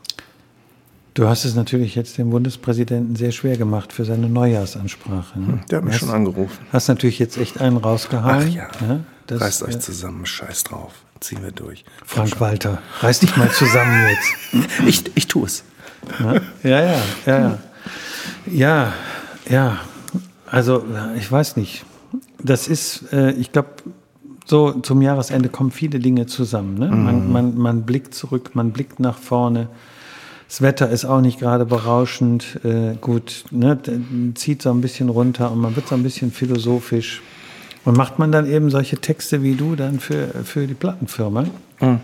Du 1.17 1.27
hast 1.27 1.45
es 1.45 1.55
natürlich 1.55 1.95
jetzt 1.95 2.19
dem 2.19 2.29
Bundespräsidenten 2.29 3.15
sehr 3.15 3.31
schwer 3.31 3.57
gemacht 3.57 3.91
für 3.91 4.05
seine 4.05 4.29
Neujahrsansprache. 4.29 5.39
Ne? 5.39 5.63
Der 5.67 5.79
hat 5.79 5.85
mich 5.85 5.95
hast, 5.95 6.01
schon 6.01 6.11
angerufen. 6.11 6.55
Hast 6.71 6.89
natürlich 6.89 7.17
jetzt 7.17 7.39
echt 7.39 7.59
einen 7.59 7.77
rausgehauen. 7.77 8.45
Ach 8.47 8.53
ja, 8.53 8.67
ja 8.87 8.99
das, 9.25 9.41
reißt 9.41 9.63
euch 9.63 9.79
zusammen, 9.79 10.27
scheiß 10.27 10.65
drauf. 10.65 10.93
Ziehen 11.19 11.41
wir 11.41 11.51
durch. 11.51 11.85
Frank 12.05 12.39
Walter, 12.39 12.83
reiß 12.99 13.21
dich 13.21 13.35
mal 13.35 13.49
zusammen 13.49 13.99
jetzt. 14.09 14.69
ich, 14.85 15.11
ich 15.15 15.27
tue 15.27 15.47
es. 15.47 15.63
Ja, 16.19 16.35
ja, 16.61 16.81
ja, 16.83 16.99
ja. 17.25 17.57
Ja, 18.45 18.93
ja. 19.49 19.79
Also, 20.45 20.85
ich 21.17 21.31
weiß 21.31 21.55
nicht. 21.55 21.83
Das 22.43 22.67
ist, 22.67 23.11
äh, 23.11 23.31
ich 23.31 23.51
glaube, 23.51 23.69
so 24.45 24.71
zum 24.81 25.01
Jahresende 25.01 25.49
kommen 25.49 25.71
viele 25.71 25.97
Dinge 25.97 26.27
zusammen. 26.27 26.77
Ne? 26.77 26.89
Man, 26.89 27.25
mhm. 27.25 27.31
man, 27.31 27.57
man 27.57 27.85
blickt 27.87 28.13
zurück, 28.13 28.51
man 28.53 28.71
blickt 28.71 28.99
nach 28.99 29.17
vorne. 29.17 29.67
Das 30.47 30.61
Wetter 30.61 30.89
ist 30.89 31.05
auch 31.05 31.21
nicht 31.21 31.39
gerade 31.39 31.65
berauschend. 31.65 32.59
Äh, 32.63 32.95
gut, 33.01 33.45
ne, 33.51 33.77
zieht 34.35 34.61
so 34.61 34.71
ein 34.71 34.81
bisschen 34.81 35.09
runter 35.09 35.51
und 35.51 35.59
man 35.59 35.75
wird 35.75 35.87
so 35.87 35.95
ein 35.95 36.03
bisschen 36.03 36.31
philosophisch. 36.31 37.21
Und 37.83 37.97
macht 37.97 38.19
man 38.19 38.31
dann 38.31 38.45
eben 38.45 38.69
solche 38.69 38.97
Texte 38.97 39.43
wie 39.43 39.55
du 39.55 39.75
dann 39.75 39.99
für, 39.99 40.27
für 40.43 40.67
die 40.67 40.73
Plattenfirma? 40.73 41.45
Mhm. 41.79 41.99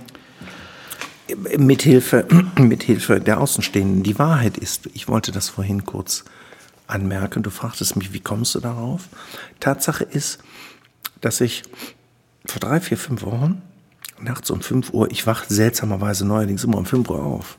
Mithilfe, 1.57 2.25
mithilfe 2.57 3.19
der 3.19 3.39
Außenstehenden. 3.39 4.03
Die 4.03 4.19
Wahrheit 4.19 4.57
ist, 4.57 4.89
ich 4.93 5.07
wollte 5.07 5.31
das 5.31 5.49
vorhin 5.49 5.85
kurz 5.85 6.25
anmerken, 6.87 7.43
du 7.43 7.49
fragtest 7.49 7.95
mich, 7.95 8.13
wie 8.13 8.19
kommst 8.19 8.55
du 8.55 8.59
darauf? 8.59 9.07
Tatsache 9.59 10.03
ist, 10.03 10.39
dass 11.21 11.41
ich 11.41 11.63
vor 12.45 12.59
drei, 12.59 12.81
vier, 12.81 12.97
fünf 12.97 13.23
Wochen 13.23 13.61
nachts 14.19 14.51
um 14.51 14.61
5 14.61 14.93
Uhr, 14.93 15.11
ich 15.11 15.27
wache 15.27 15.45
seltsamerweise 15.53 16.25
neuerdings 16.25 16.63
immer 16.63 16.77
um 16.77 16.85
5 16.85 17.09
Uhr 17.09 17.23
auf. 17.23 17.57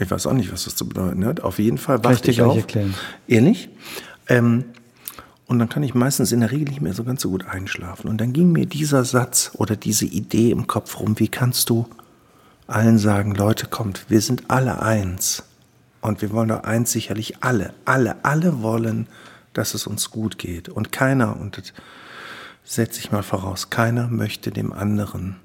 Ich 0.00 0.10
weiß 0.10 0.26
auch 0.26 0.32
nicht, 0.32 0.52
was 0.52 0.64
das 0.64 0.76
zu 0.76 0.88
bedeuten 0.88 1.24
hat. 1.24 1.40
Auf 1.40 1.58
jeden 1.58 1.78
Fall 1.78 2.02
wachte 2.04 2.30
ich 2.30 2.40
auf. 2.42 2.56
Erklären. 2.56 2.94
Ehrlich? 3.26 3.68
Ähm, 4.28 4.64
und 5.46 5.58
dann 5.58 5.68
kann 5.68 5.82
ich 5.82 5.94
meistens 5.94 6.30
in 6.30 6.40
der 6.40 6.52
Regel 6.52 6.68
nicht 6.68 6.80
mehr 6.80 6.94
so 6.94 7.04
ganz 7.04 7.22
so 7.22 7.30
gut 7.30 7.46
einschlafen. 7.46 8.08
Und 8.08 8.20
dann 8.20 8.32
ging 8.32 8.52
mir 8.52 8.66
dieser 8.66 9.04
Satz 9.04 9.50
oder 9.54 9.76
diese 9.76 10.04
Idee 10.04 10.50
im 10.50 10.66
Kopf 10.66 11.00
rum, 11.00 11.18
wie 11.18 11.28
kannst 11.28 11.70
du 11.70 11.88
allen 12.66 12.98
sagen, 12.98 13.34
Leute, 13.34 13.66
kommt, 13.66 14.04
wir 14.08 14.20
sind 14.20 14.50
alle 14.50 14.82
eins. 14.82 15.42
Und 16.00 16.22
wir 16.22 16.30
wollen 16.30 16.48
doch 16.48 16.62
eins 16.62 16.92
sicherlich 16.92 17.42
alle, 17.42 17.74
alle, 17.84 18.24
alle 18.24 18.62
wollen, 18.62 19.08
dass 19.52 19.74
es 19.74 19.86
uns 19.86 20.10
gut 20.10 20.38
geht. 20.38 20.68
Und 20.68 20.92
keiner, 20.92 21.40
und 21.40 21.58
das 21.58 21.72
setze 22.62 23.00
ich 23.00 23.10
mal 23.10 23.22
voraus, 23.22 23.70
keiner 23.70 24.06
möchte 24.06 24.50
dem 24.50 24.72
anderen 24.72 25.36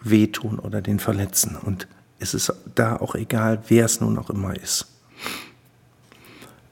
wehtun 0.00 0.58
oder 0.58 0.80
den 0.80 0.98
verletzen. 0.98 1.56
Und 1.56 1.86
es 2.18 2.34
ist 2.34 2.52
da 2.74 2.96
auch 2.96 3.14
egal, 3.14 3.62
wer 3.68 3.84
es 3.84 4.00
nun 4.00 4.18
auch 4.18 4.30
immer 4.30 4.54
ist. 4.56 4.86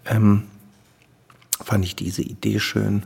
Ähm, 0.06 0.44
fand 1.62 1.84
ich 1.84 1.96
diese 1.96 2.22
Idee 2.22 2.60
schön, 2.60 3.04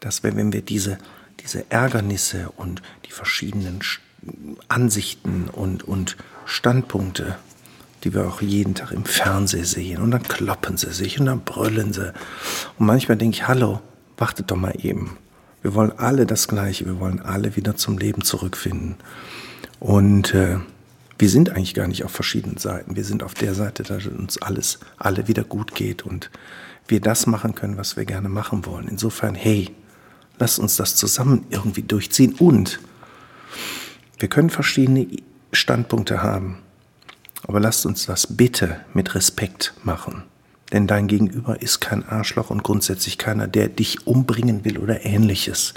dass 0.00 0.22
wir, 0.22 0.36
wenn 0.36 0.52
wir 0.52 0.62
diese, 0.62 0.98
diese 1.40 1.70
Ärgernisse 1.70 2.50
und 2.56 2.82
die 3.06 3.10
verschiedenen 3.10 3.80
Ansichten 4.68 5.48
und, 5.50 5.82
und 5.84 6.16
Standpunkte, 6.46 7.36
die 8.02 8.12
wir 8.12 8.26
auch 8.26 8.42
jeden 8.42 8.74
Tag 8.74 8.92
im 8.92 9.04
Fernsehen 9.04 9.64
sehen, 9.64 10.02
und 10.02 10.10
dann 10.10 10.22
kloppen 10.22 10.76
sie 10.76 10.92
sich 10.92 11.18
und 11.18 11.26
dann 11.26 11.40
brüllen 11.40 11.92
sie. 11.92 12.12
Und 12.78 12.86
manchmal 12.86 13.16
denke 13.16 13.36
ich, 13.36 13.48
hallo, 13.48 13.80
wartet 14.16 14.50
doch 14.50 14.56
mal 14.56 14.74
eben. 14.82 15.16
Wir 15.62 15.74
wollen 15.74 15.92
alle 15.98 16.26
das 16.26 16.48
Gleiche, 16.48 16.84
wir 16.84 17.00
wollen 17.00 17.20
alle 17.20 17.56
wieder 17.56 17.76
zum 17.76 17.96
Leben 17.96 18.22
zurückfinden. 18.22 18.96
Und 19.80 20.34
äh, 20.34 20.58
wir 21.18 21.28
sind 21.28 21.50
eigentlich 21.50 21.74
gar 21.74 21.86
nicht 21.86 22.04
auf 22.04 22.10
verschiedenen 22.10 22.56
Seiten. 22.56 22.96
Wir 22.96 23.04
sind 23.04 23.22
auf 23.22 23.34
der 23.34 23.54
Seite, 23.54 23.82
dass 23.82 24.06
uns 24.06 24.38
alles, 24.42 24.78
alle 24.96 25.28
wieder 25.28 25.44
gut 25.44 25.74
geht 25.74 26.02
und 26.02 26.30
wir 26.88 27.00
das 27.00 27.26
machen 27.26 27.54
können, 27.54 27.76
was 27.76 27.96
wir 27.96 28.04
gerne 28.04 28.28
machen 28.28 28.66
wollen. 28.66 28.88
Insofern, 28.88 29.34
hey, 29.34 29.70
lasst 30.38 30.58
uns 30.58 30.76
das 30.76 30.96
zusammen 30.96 31.46
irgendwie 31.50 31.82
durchziehen 31.82 32.34
und 32.34 32.80
wir 34.18 34.28
können 34.28 34.50
verschiedene 34.50 35.06
Standpunkte 35.52 36.22
haben, 36.22 36.58
aber 37.46 37.60
lasst 37.60 37.86
uns 37.86 38.06
das 38.06 38.36
bitte 38.36 38.80
mit 38.92 39.14
Respekt 39.14 39.74
machen. 39.82 40.24
Denn 40.72 40.86
dein 40.86 41.06
Gegenüber 41.06 41.62
ist 41.62 41.80
kein 41.80 42.08
Arschloch 42.08 42.50
und 42.50 42.64
grundsätzlich 42.64 43.18
keiner, 43.18 43.46
der 43.46 43.68
dich 43.68 44.06
umbringen 44.06 44.64
will 44.64 44.78
oder 44.78 45.04
ähnliches. 45.04 45.74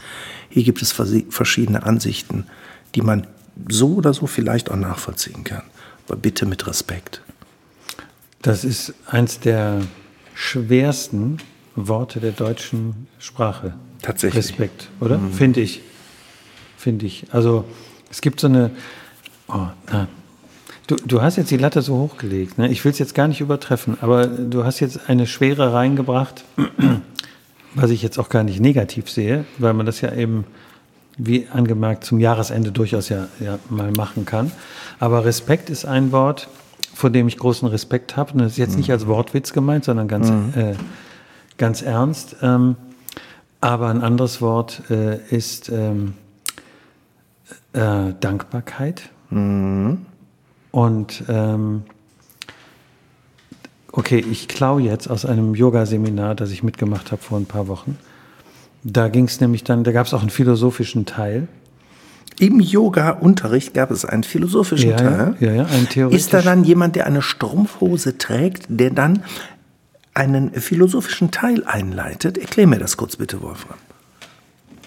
Hier 0.50 0.64
gibt 0.64 0.82
es 0.82 0.92
verschiedene 0.92 1.84
Ansichten, 1.84 2.48
die 2.96 3.02
man 3.02 3.28
so 3.70 3.96
oder 3.96 4.14
so 4.14 4.28
vielleicht 4.28 4.72
auch 4.72 4.76
nachvollziehen 4.76 5.44
kann. 5.44 5.64
Aber 6.08 6.18
bitte 6.18 6.46
mit 6.46 6.68
Respekt. 6.68 7.22
Das 8.42 8.64
ist 8.64 8.94
eins 9.08 9.40
der 9.40 9.82
schwersten 10.36 11.38
Worte 11.76 12.20
der 12.20 12.32
deutschen 12.32 13.08
Sprache. 13.20 13.74
Tatsächlich. 14.02 14.46
Respekt, 14.46 14.90
oder? 15.00 15.18
Mhm. 15.18 15.34
Finde 15.34 15.62
ich. 15.62 15.82
Finde 16.78 17.06
ich. 17.06 17.26
Also 17.32 17.66
es 18.10 18.22
gibt 18.22 18.40
so 18.40 18.48
eine. 18.48 18.72
Oh, 19.48 19.68
na. 19.92 20.08
Du, 20.88 20.96
du 20.96 21.22
hast 21.22 21.36
jetzt 21.36 21.52
die 21.52 21.58
Latte 21.58 21.82
so 21.82 21.98
hochgelegt. 21.98 22.58
Ne? 22.58 22.70
Ich 22.70 22.86
will 22.86 22.94
es 22.94 23.00
jetzt 23.00 23.14
gar 23.14 23.28
nicht 23.28 23.42
übertreffen, 23.42 23.98
aber 24.00 24.28
du 24.28 24.64
hast 24.64 24.80
jetzt 24.80 25.10
eine 25.10 25.28
Schwere 25.28 25.74
reingebracht, 25.74 26.46
was 27.76 27.90
ich 27.90 28.02
jetzt 28.02 28.18
auch 28.18 28.30
gar 28.30 28.44
nicht 28.44 28.62
negativ 28.62 29.10
sehe, 29.10 29.44
weil 29.58 29.74
man 29.74 29.86
das 29.86 30.00
ja 30.00 30.14
eben 30.14 30.46
wie 31.18 31.48
angemerkt, 31.52 32.04
zum 32.04 32.20
Jahresende 32.20 32.72
durchaus 32.72 33.10
ja, 33.10 33.28
ja 33.40 33.60
mal 33.70 33.92
machen 33.92 34.26
kann. 34.26 34.52
Aber 35.00 35.26
Respekt 35.26 35.70
ist 35.70 35.86
ein 35.86 36.12
Wort, 36.12 36.48
vor 36.94 37.10
dem 37.10 37.28
ich 37.28 37.38
großen 37.38 37.68
Respekt 37.68 38.16
habe. 38.18 38.34
Und 38.34 38.40
das 38.40 38.54
ist 38.54 38.58
jetzt 38.58 38.72
mhm. 38.72 38.78
nicht 38.78 38.92
als 38.92 39.08
Wortwitz 39.08 39.54
gemeint, 39.54 39.86
sondern 39.86 40.08
ganz, 40.08 40.30
mhm. 40.30 40.54
äh, 40.56 40.76
ganz 41.58 41.82
ernst. 41.82 42.38
Ähm, 42.42 42.76
aber 43.62 43.88
ein 43.88 44.02
anderes 44.02 44.42
Wort 44.42 44.84
äh, 44.90 45.18
ist 45.36 45.70
ähm, 45.70 46.14
äh, 47.74 48.14
Dankbarkeit. 48.20 49.10
Mhm. 49.30 50.06
Und 50.72 51.24
ähm, 51.28 51.84
okay, 53.92 54.20
ich 54.20 54.48
klaue 54.48 54.82
jetzt 54.82 55.10
aus 55.10 55.26
einem 55.26 55.56
Yoga-Seminar, 55.56 56.36
das 56.36 56.52
ich 56.52 56.62
mitgemacht 56.62 57.12
habe 57.12 57.22
vor 57.22 57.40
ein 57.40 57.46
paar 57.46 57.68
Wochen. 57.68 57.98
Da 58.84 59.08
ging 59.10 59.26
es 59.26 59.42
nämlich 59.42 59.64
dann, 59.64 59.84
da 59.84 59.92
gab 59.92 60.08
es 60.08 60.14
auch 60.14 60.22
einen 60.22 60.30
philosophischen 60.30 61.06
Teil. 61.06 61.48
Im 62.40 62.60
Yoga-Unterricht 62.60 63.74
gab 63.74 63.90
es 63.90 64.06
einen 64.06 64.24
philosophischen 64.24 64.92
ja, 64.92 64.98
Teil. 64.98 65.36
Ja, 65.40 65.54
ja, 65.54 65.66
ein 65.66 65.90
theoretisch. 65.90 66.20
Ist 66.20 66.34
da 66.34 66.42
dann 66.42 66.64
jemand, 66.64 66.96
der 66.96 67.08
eine 67.08 67.22
Strumpfhose 67.22 68.18
trägt, 68.18 68.66
der 68.70 68.92
dann 68.92 69.24
einen 70.14 70.52
philosophischen 70.54 71.32
Teil 71.32 71.64
einleitet? 71.66 72.38
Erklär 72.38 72.68
mir 72.68 72.80
das 72.80 72.96
kurz 72.96 73.16
bitte, 73.16 73.42
Wolfram. 73.42 73.78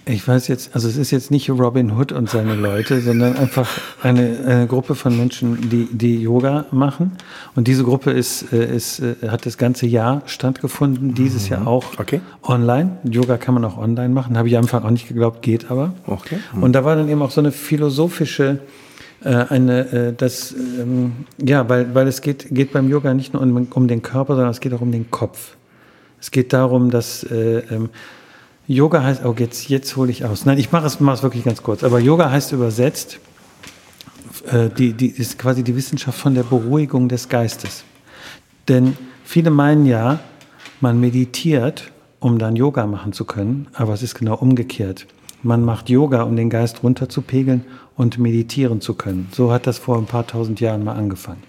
Ich 0.07 0.27
weiß 0.27 0.49
jetzt, 0.49 0.75
also 0.75 0.89
es 0.89 0.97
ist 0.97 1.11
jetzt 1.11 1.31
nicht 1.31 1.51
Robin 1.51 1.93
Hood 1.93 2.11
und 2.13 2.31
seine 2.31 2.55
Leute, 2.55 3.01
sondern 3.01 3.37
einfach 3.37 3.69
eine, 4.03 4.39
eine 4.47 4.67
Gruppe 4.67 4.95
von 4.95 5.17
Menschen, 5.17 5.69
die, 5.69 5.89
die 5.93 6.23
Yoga 6.23 6.65
machen. 6.71 7.13
Und 7.55 7.69
diese 7.69 7.85
Gruppe 7.85 8.11
ist, 8.11 8.51
äh, 8.53 8.75
ist, 8.75 9.01
äh, 9.01 9.15
hat 9.29 9.45
das 9.45 9.59
ganze 9.59 9.87
Jahr 9.87 10.23
stattgefunden, 10.25 11.15
dieses 11.15 11.45
mhm. 11.45 11.51
Jahr 11.51 11.67
auch 11.67 11.99
okay. 11.99 12.23
online. 12.43 12.99
Yoga 13.05 13.37
kann 13.37 13.53
man 13.53 13.65
auch 13.65 13.77
online 13.77 14.09
machen, 14.09 14.39
habe 14.39 14.49
ich 14.49 14.57
am 14.57 14.65
Anfang 14.65 14.85
auch 14.85 14.91
nicht 14.91 15.07
geglaubt, 15.07 15.43
geht 15.43 15.71
aber. 15.71 15.93
Okay. 16.07 16.39
Mhm. 16.55 16.63
Und 16.63 16.73
da 16.73 16.85
war 16.85 16.97
dann 16.97 17.09
eben 17.11 17.21
auch 17.21 17.31
so 17.31 17.43
eine 17.43 17.53
philosophische, 17.53 18.61
äh, 19.23 19.29
eine, 19.29 20.15
das, 20.17 20.53
ähm, 20.53 21.13
ja, 21.39 21.69
weil, 21.69 21.95
weil 21.95 22.09
es 22.09 22.23
geht, 22.23 22.47
geht 22.51 22.73
beim 22.73 22.89
Yoga 22.89 23.13
nicht 23.13 23.35
nur 23.35 23.43
um, 23.43 23.69
um 23.71 23.87
den 23.87 24.01
Körper, 24.01 24.35
sondern 24.35 24.51
es 24.51 24.61
geht 24.61 24.73
auch 24.73 24.81
um 24.81 24.93
den 24.93 25.11
Kopf. 25.11 25.57
Es 26.23 26.31
geht 26.31 26.55
darum, 26.55 26.91
dass 26.91 27.27
ähm, 27.31 27.91
Yoga 28.71 29.03
heißt, 29.03 29.25
oh, 29.25 29.35
jetzt, 29.37 29.69
jetzt 29.69 29.97
hole 29.97 30.13
ich 30.13 30.25
aus. 30.25 30.47
Nein, 30.47 30.57
ich 30.57 30.71
mache 30.71 30.87
es, 30.87 31.01
mache 31.01 31.17
es 31.17 31.23
wirklich 31.25 31.43
ganz 31.43 31.61
kurz. 31.61 31.83
Aber 31.83 31.99
Yoga 31.99 32.31
heißt 32.31 32.53
übersetzt, 32.53 33.19
äh, 34.47 34.69
die, 34.69 34.93
die 34.93 35.09
ist 35.09 35.41
quasi 35.41 35.65
die 35.65 35.75
Wissenschaft 35.75 36.17
von 36.17 36.37
der 36.37 36.45
Beruhigung 36.45 37.09
des 37.09 37.29
Geistes. 37.29 37.83
Denn 38.69 38.97
viele 39.25 39.51
meinen 39.51 39.87
ja, 39.87 40.21
man 40.81 41.01
meditiert, 41.01 41.91
um 42.21 42.39
dann 42.39 42.55
Yoga 42.55 42.87
machen 42.87 43.13
zu 43.13 43.25
können, 43.25 43.67
aber 43.73 43.93
es 43.93 44.05
ist 44.05 44.15
genau 44.15 44.37
umgekehrt. 44.37 45.09
Man 45.43 45.65
macht 45.65 45.91
Yoga, 45.91 46.23
um 46.23 46.37
den 46.37 46.49
Geist 46.49 46.85
runterzupegeln 46.85 47.65
und 47.97 48.19
meditieren 48.19 48.81
zu 48.81 48.95
können. 48.95 49.29
So 49.33 49.51
hat 49.51 49.67
das 49.67 49.79
vor 49.79 49.99
ein 49.99 50.07
paar 50.07 50.29
tausend 50.29 50.61
Jahren 50.61 50.85
mal 50.85 50.95
angefangen. 50.95 51.43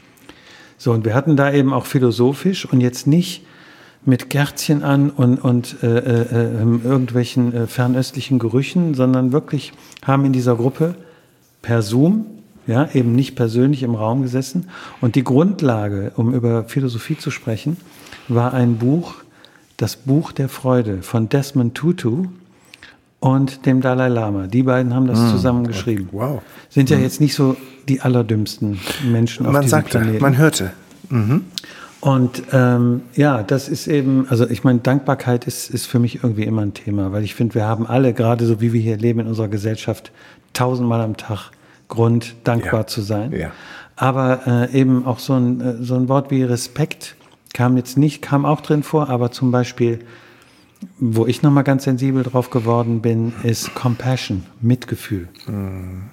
So, 0.80 0.92
und 0.92 1.06
wir 1.06 1.14
hatten 1.14 1.36
da 1.36 1.54
eben 1.54 1.72
auch 1.72 1.86
philosophisch 1.86 2.66
und 2.66 2.82
jetzt 2.82 3.06
nicht 3.06 3.46
mit 4.06 4.30
Kerzchen 4.30 4.84
an 4.84 5.10
und, 5.10 5.38
und 5.38 5.84
äh, 5.84 5.98
äh, 5.98 6.62
ähm, 6.62 6.82
irgendwelchen 6.84 7.54
äh, 7.54 7.68
fernöstlichen 7.68 8.40
Gerüchen, 8.40 8.94
sondern 8.94 9.32
wirklich 9.32 9.74
haben 10.04 10.26
in 10.26 10.34
dieser 10.34 10.56
Gruppe 10.56 10.96
per 11.62 11.82
Zoom, 11.82 12.26
ja, 12.68 12.90
eben 12.94 13.14
nicht 13.14 13.36
persönlich 13.36 13.84
im 13.84 13.96
Raum 13.96 14.24
gesessen. 14.24 14.70
Und 15.02 15.16
die 15.16 15.24
Grundlage, 15.24 16.14
um 16.16 16.34
über 16.34 16.64
Philosophie 16.66 17.18
zu 17.18 17.32
sprechen, 17.32 17.78
war 18.28 18.54
ein 18.54 18.78
Buch, 18.78 19.16
das 19.78 19.96
Buch 19.96 20.32
der 20.32 20.50
Freude 20.50 21.02
von 21.02 21.30
Desmond 21.30 21.76
Tutu 21.76 22.28
und 23.20 23.66
dem 23.66 23.82
Dalai 23.82 24.08
Lama. 24.08 24.48
Die 24.48 24.64
beiden 24.64 24.94
haben 24.96 25.08
das 25.08 25.20
mm. 25.20 25.30
zusammen 25.30 25.68
geschrieben. 25.68 26.10
Wow. 26.12 26.42
Sind 26.70 26.90
ja 26.90 26.98
mm. 26.98 27.02
jetzt 27.02 27.22
nicht 27.22 27.36
so 27.36 27.56
die 27.88 28.02
allerdümmsten 28.02 28.80
Menschen 29.12 29.46
man 29.46 29.56
auf 29.56 29.62
diesem 29.62 29.70
sagte, 29.70 30.00
Planeten. 30.00 30.22
Man 30.22 30.38
hörte. 30.38 30.72
Mhm. 31.10 31.46
Und 32.02 32.44
ähm, 32.52 33.04
ja, 33.16 33.44
das 33.44 33.70
ist 33.70 33.88
eben, 33.88 34.28
also 34.28 34.50
ich 34.50 34.64
meine, 34.64 34.80
Dankbarkeit 34.80 35.46
ist, 35.46 35.70
ist 35.70 35.86
für 35.86 36.00
mich 36.00 36.24
irgendwie 36.24 36.44
immer 36.44 36.64
ein 36.64 36.74
Thema, 36.74 37.12
weil 37.12 37.24
ich 37.24 37.36
finde, 37.36 37.54
wir 37.56 37.66
haben 37.66 37.86
alle, 37.86 38.14
gerade 38.14 38.46
so 38.48 38.60
wie 38.60 38.74
wir 38.74 38.82
hier 38.82 38.98
leben 38.98 39.20
in 39.20 39.28
unserer 39.28 39.48
Gesellschaft, 39.48 40.12
tausendmal 40.54 41.02
am 41.02 41.16
Tag 41.16 41.52
Grund, 41.88 42.36
dankbar 42.44 42.82
ja. 42.82 42.88
zu 42.88 43.02
sein. 43.02 43.32
Ja. 43.34 43.52
Aber 43.96 44.48
äh, 44.48 44.80
eben 44.80 45.06
auch 45.06 45.20
so 45.20 45.34
ein, 45.34 45.62
äh, 45.62 45.84
so 45.84 45.96
ein 45.96 46.10
Wort 46.10 46.32
wie 46.32 46.42
Respekt 46.42 47.16
kam 47.54 47.78
jetzt 47.78 47.98
nicht, 47.98 48.22
kam 48.22 48.46
auch 48.46 48.62
drin 48.62 48.82
vor, 48.82 49.10
aber 49.10 49.32
zum 49.32 49.52
Beispiel, 49.52 50.00
wo 50.98 51.28
ich 51.28 51.44
nochmal 51.44 51.64
ganz 51.64 51.84
sensibel 51.84 52.24
drauf 52.24 52.50
geworden 52.50 53.02
bin, 53.02 53.34
ist 53.44 53.76
Compassion, 53.76 54.46
Mitgefühl. 54.62 55.28
Mhm. 55.46 56.04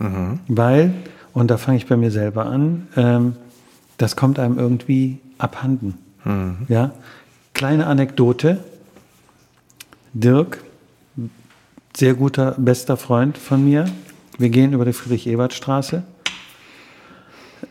Mhm. 0.00 0.40
Weil, 0.48 0.94
und 1.34 1.50
da 1.50 1.58
fange 1.58 1.76
ich 1.76 1.86
bei 1.86 1.96
mir 1.96 2.10
selber 2.10 2.46
an, 2.46 2.88
ähm, 2.96 3.36
das 4.00 4.16
kommt 4.16 4.38
einem 4.38 4.58
irgendwie 4.58 5.18
abhanden. 5.38 5.94
Mhm. 6.24 6.56
Ja? 6.68 6.92
Kleine 7.54 7.86
Anekdote. 7.86 8.58
Dirk, 10.14 10.58
sehr 11.96 12.14
guter, 12.14 12.54
bester 12.58 12.96
Freund 12.96 13.36
von 13.38 13.64
mir. 13.64 13.84
Wir 14.38 14.48
gehen 14.48 14.72
über 14.72 14.84
die 14.84 14.92
Friedrich-Ebert-Straße. 14.92 16.02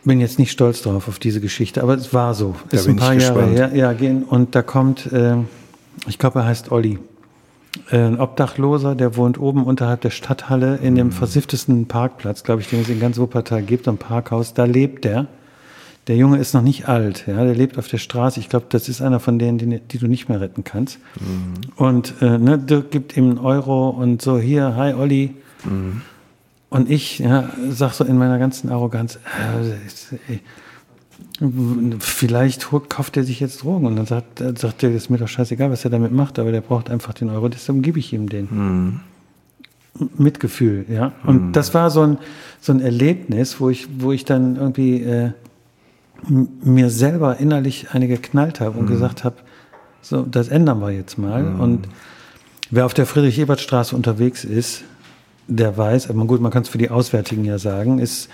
bin 0.04 0.20
jetzt 0.20 0.38
nicht 0.38 0.52
stolz 0.52 0.82
drauf 0.82 1.08
auf 1.08 1.18
diese 1.18 1.40
Geschichte, 1.40 1.82
aber 1.82 1.94
es 1.94 2.14
war 2.14 2.34
so. 2.34 2.54
Da 2.70 2.76
ist 2.78 2.88
ein 2.88 2.96
paar 2.96 3.14
Jahre 3.14 3.46
her. 3.46 3.72
Ja, 3.74 3.92
gehen 3.92 4.22
und 4.22 4.54
da 4.54 4.62
kommt, 4.62 5.12
äh, 5.12 5.34
ich 6.06 6.18
glaube, 6.18 6.38
er 6.40 6.46
heißt 6.46 6.70
Olli. 6.70 6.98
Äh, 7.90 7.98
Ein 7.98 8.20
Obdachloser, 8.20 8.94
der 8.94 9.16
wohnt 9.16 9.38
oben 9.38 9.64
unterhalb 9.64 10.00
der 10.00 10.10
Stadthalle 10.10 10.76
in 10.76 10.92
Mhm. 10.94 10.96
dem 10.98 11.12
versifftesten 11.12 11.86
Parkplatz, 11.86 12.42
glaube 12.44 12.62
ich, 12.62 12.68
den 12.70 12.80
es 12.82 12.88
in 12.88 13.00
ganz 13.00 13.18
Wuppertal 13.18 13.62
gibt, 13.62 13.86
ein 13.88 13.98
Parkhaus. 13.98 14.54
Da 14.54 14.64
lebt 14.64 15.04
der. 15.04 15.26
Der 16.10 16.16
Junge 16.16 16.38
ist 16.38 16.54
noch 16.54 16.62
nicht 16.62 16.88
alt, 16.88 17.28
ja, 17.28 17.44
der 17.44 17.54
lebt 17.54 17.78
auf 17.78 17.86
der 17.86 17.98
Straße. 17.98 18.40
Ich 18.40 18.48
glaube, 18.48 18.66
das 18.68 18.88
ist 18.88 19.00
einer 19.00 19.20
von 19.20 19.38
denen, 19.38 19.58
die, 19.58 19.78
die 19.78 19.98
du 19.98 20.08
nicht 20.08 20.28
mehr 20.28 20.40
retten 20.40 20.64
kannst. 20.64 20.98
Und 21.76 22.14
äh, 22.20 22.36
ne, 22.36 22.58
Dirk 22.58 22.90
gibt 22.90 23.16
ihm 23.16 23.30
einen 23.30 23.38
Euro 23.38 23.90
und 23.90 24.20
so, 24.20 24.36
hier, 24.36 24.74
hi 24.74 24.92
Olli. 24.92 25.36
Und 26.68 26.90
ich 26.90 27.20
ja, 27.20 27.50
sag 27.68 27.92
so 27.92 28.02
in 28.02 28.18
meiner 28.18 28.40
ganzen 28.40 28.70
Arroganz, 28.70 29.20
äh, 30.28 30.38
vielleicht 32.00 32.68
kauft 32.88 33.16
er 33.16 33.22
sich 33.22 33.38
jetzt 33.38 33.62
Drogen. 33.62 33.86
Und 33.86 33.94
dann 33.94 34.06
sagt, 34.06 34.40
äh, 34.40 34.52
sagt 34.58 34.82
er, 34.82 34.90
ist 34.90 35.10
mir 35.10 35.18
doch 35.18 35.28
scheißegal, 35.28 35.70
was 35.70 35.84
er 35.84 35.92
damit 35.92 36.10
macht, 36.10 36.40
aber 36.40 36.50
der 36.50 36.60
braucht 36.60 36.90
einfach 36.90 37.14
den 37.14 37.30
Euro, 37.30 37.48
deshalb 37.48 37.84
gebe 37.84 38.00
ich 38.00 38.12
ihm 38.12 38.28
den. 38.28 39.00
Mitgefühl, 40.18 40.86
ja. 40.88 41.12
Und 41.22 41.52
das 41.52 41.72
war 41.72 41.88
so 41.90 42.02
ein, 42.02 42.18
so 42.60 42.72
ein 42.72 42.80
Erlebnis, 42.80 43.60
wo 43.60 43.70
ich, 43.70 43.86
wo 43.98 44.10
ich 44.10 44.24
dann 44.24 44.56
irgendwie 44.56 45.02
äh, 45.04 45.30
mir 46.28 46.90
selber 46.90 47.38
innerlich 47.38 47.88
eine 47.92 48.08
geknallt 48.08 48.60
habe 48.60 48.78
und 48.78 48.86
gesagt 48.86 49.24
habe, 49.24 49.36
so, 50.02 50.22
das 50.22 50.48
ändern 50.48 50.80
wir 50.80 50.90
jetzt 50.90 51.18
mal. 51.18 51.44
Und 51.58 51.88
wer 52.70 52.86
auf 52.86 52.94
der 52.94 53.06
Friedrich-Ebert-Straße 53.06 53.94
unterwegs 53.94 54.44
ist, 54.44 54.84
der 55.46 55.76
weiß, 55.76 56.08
aber 56.10 56.24
gut, 56.26 56.40
man 56.40 56.50
kann 56.50 56.62
es 56.62 56.68
für 56.68 56.78
die 56.78 56.90
Auswärtigen 56.90 57.44
ja 57.44 57.58
sagen, 57.58 57.98
ist, 57.98 58.28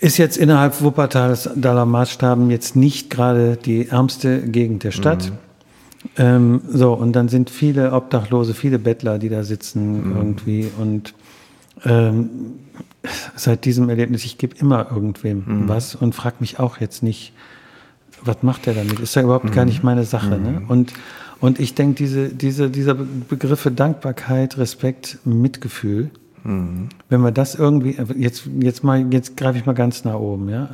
ist 0.00 0.16
jetzt 0.18 0.36
innerhalb 0.36 0.80
Wuppertals 0.82 1.50
Daler 1.56 1.86
Maßstaben 1.86 2.50
jetzt 2.50 2.76
nicht 2.76 3.10
gerade 3.10 3.56
die 3.56 3.88
ärmste 3.88 4.42
Gegend 4.42 4.84
der 4.84 4.90
Stadt. 4.90 5.32
Ähm, 6.16 6.60
so, 6.68 6.92
und 6.92 7.12
dann 7.14 7.28
sind 7.28 7.50
viele 7.50 7.92
Obdachlose, 7.92 8.54
viele 8.54 8.78
Bettler, 8.78 9.18
die 9.18 9.28
da 9.28 9.42
sitzen 9.42 10.14
irgendwie. 10.14 10.70
Und 10.78 11.14
ähm, 11.84 12.28
seit 13.36 13.64
diesem 13.64 13.88
Erlebnis, 13.88 14.24
ich 14.24 14.38
gebe 14.38 14.56
immer 14.58 14.86
irgendwem 14.90 15.44
was 15.68 15.94
und 15.94 16.14
frage 16.14 16.36
mich 16.40 16.58
auch 16.58 16.78
jetzt 16.80 17.02
nicht, 17.02 17.32
was 18.22 18.42
macht 18.42 18.66
der 18.66 18.74
damit? 18.74 19.00
Ist 19.00 19.14
ja 19.16 19.22
überhaupt 19.22 19.52
gar 19.52 19.64
nicht 19.66 19.82
meine 19.82 20.04
Sache. 20.04 20.38
Ne? 20.38 20.62
Und, 20.68 20.94
und 21.40 21.60
ich 21.60 21.74
denke, 21.74 21.94
diese, 21.96 22.28
diese, 22.30 22.70
dieser 22.70 22.94
Be- 22.94 23.06
Begriffe 23.28 23.70
Dankbarkeit, 23.70 24.56
Respekt, 24.56 25.18
Mitgefühl, 25.24 26.10
wenn 26.46 27.22
wir 27.22 27.30
das 27.32 27.54
irgendwie, 27.54 27.96
jetzt, 28.18 28.44
jetzt 28.60 28.84
mal, 28.84 29.10
jetzt 29.12 29.34
greife 29.38 29.58
ich 29.58 29.64
mal 29.64 29.72
ganz 29.72 30.04
nach 30.04 30.16
oben, 30.16 30.50
ja. 30.50 30.68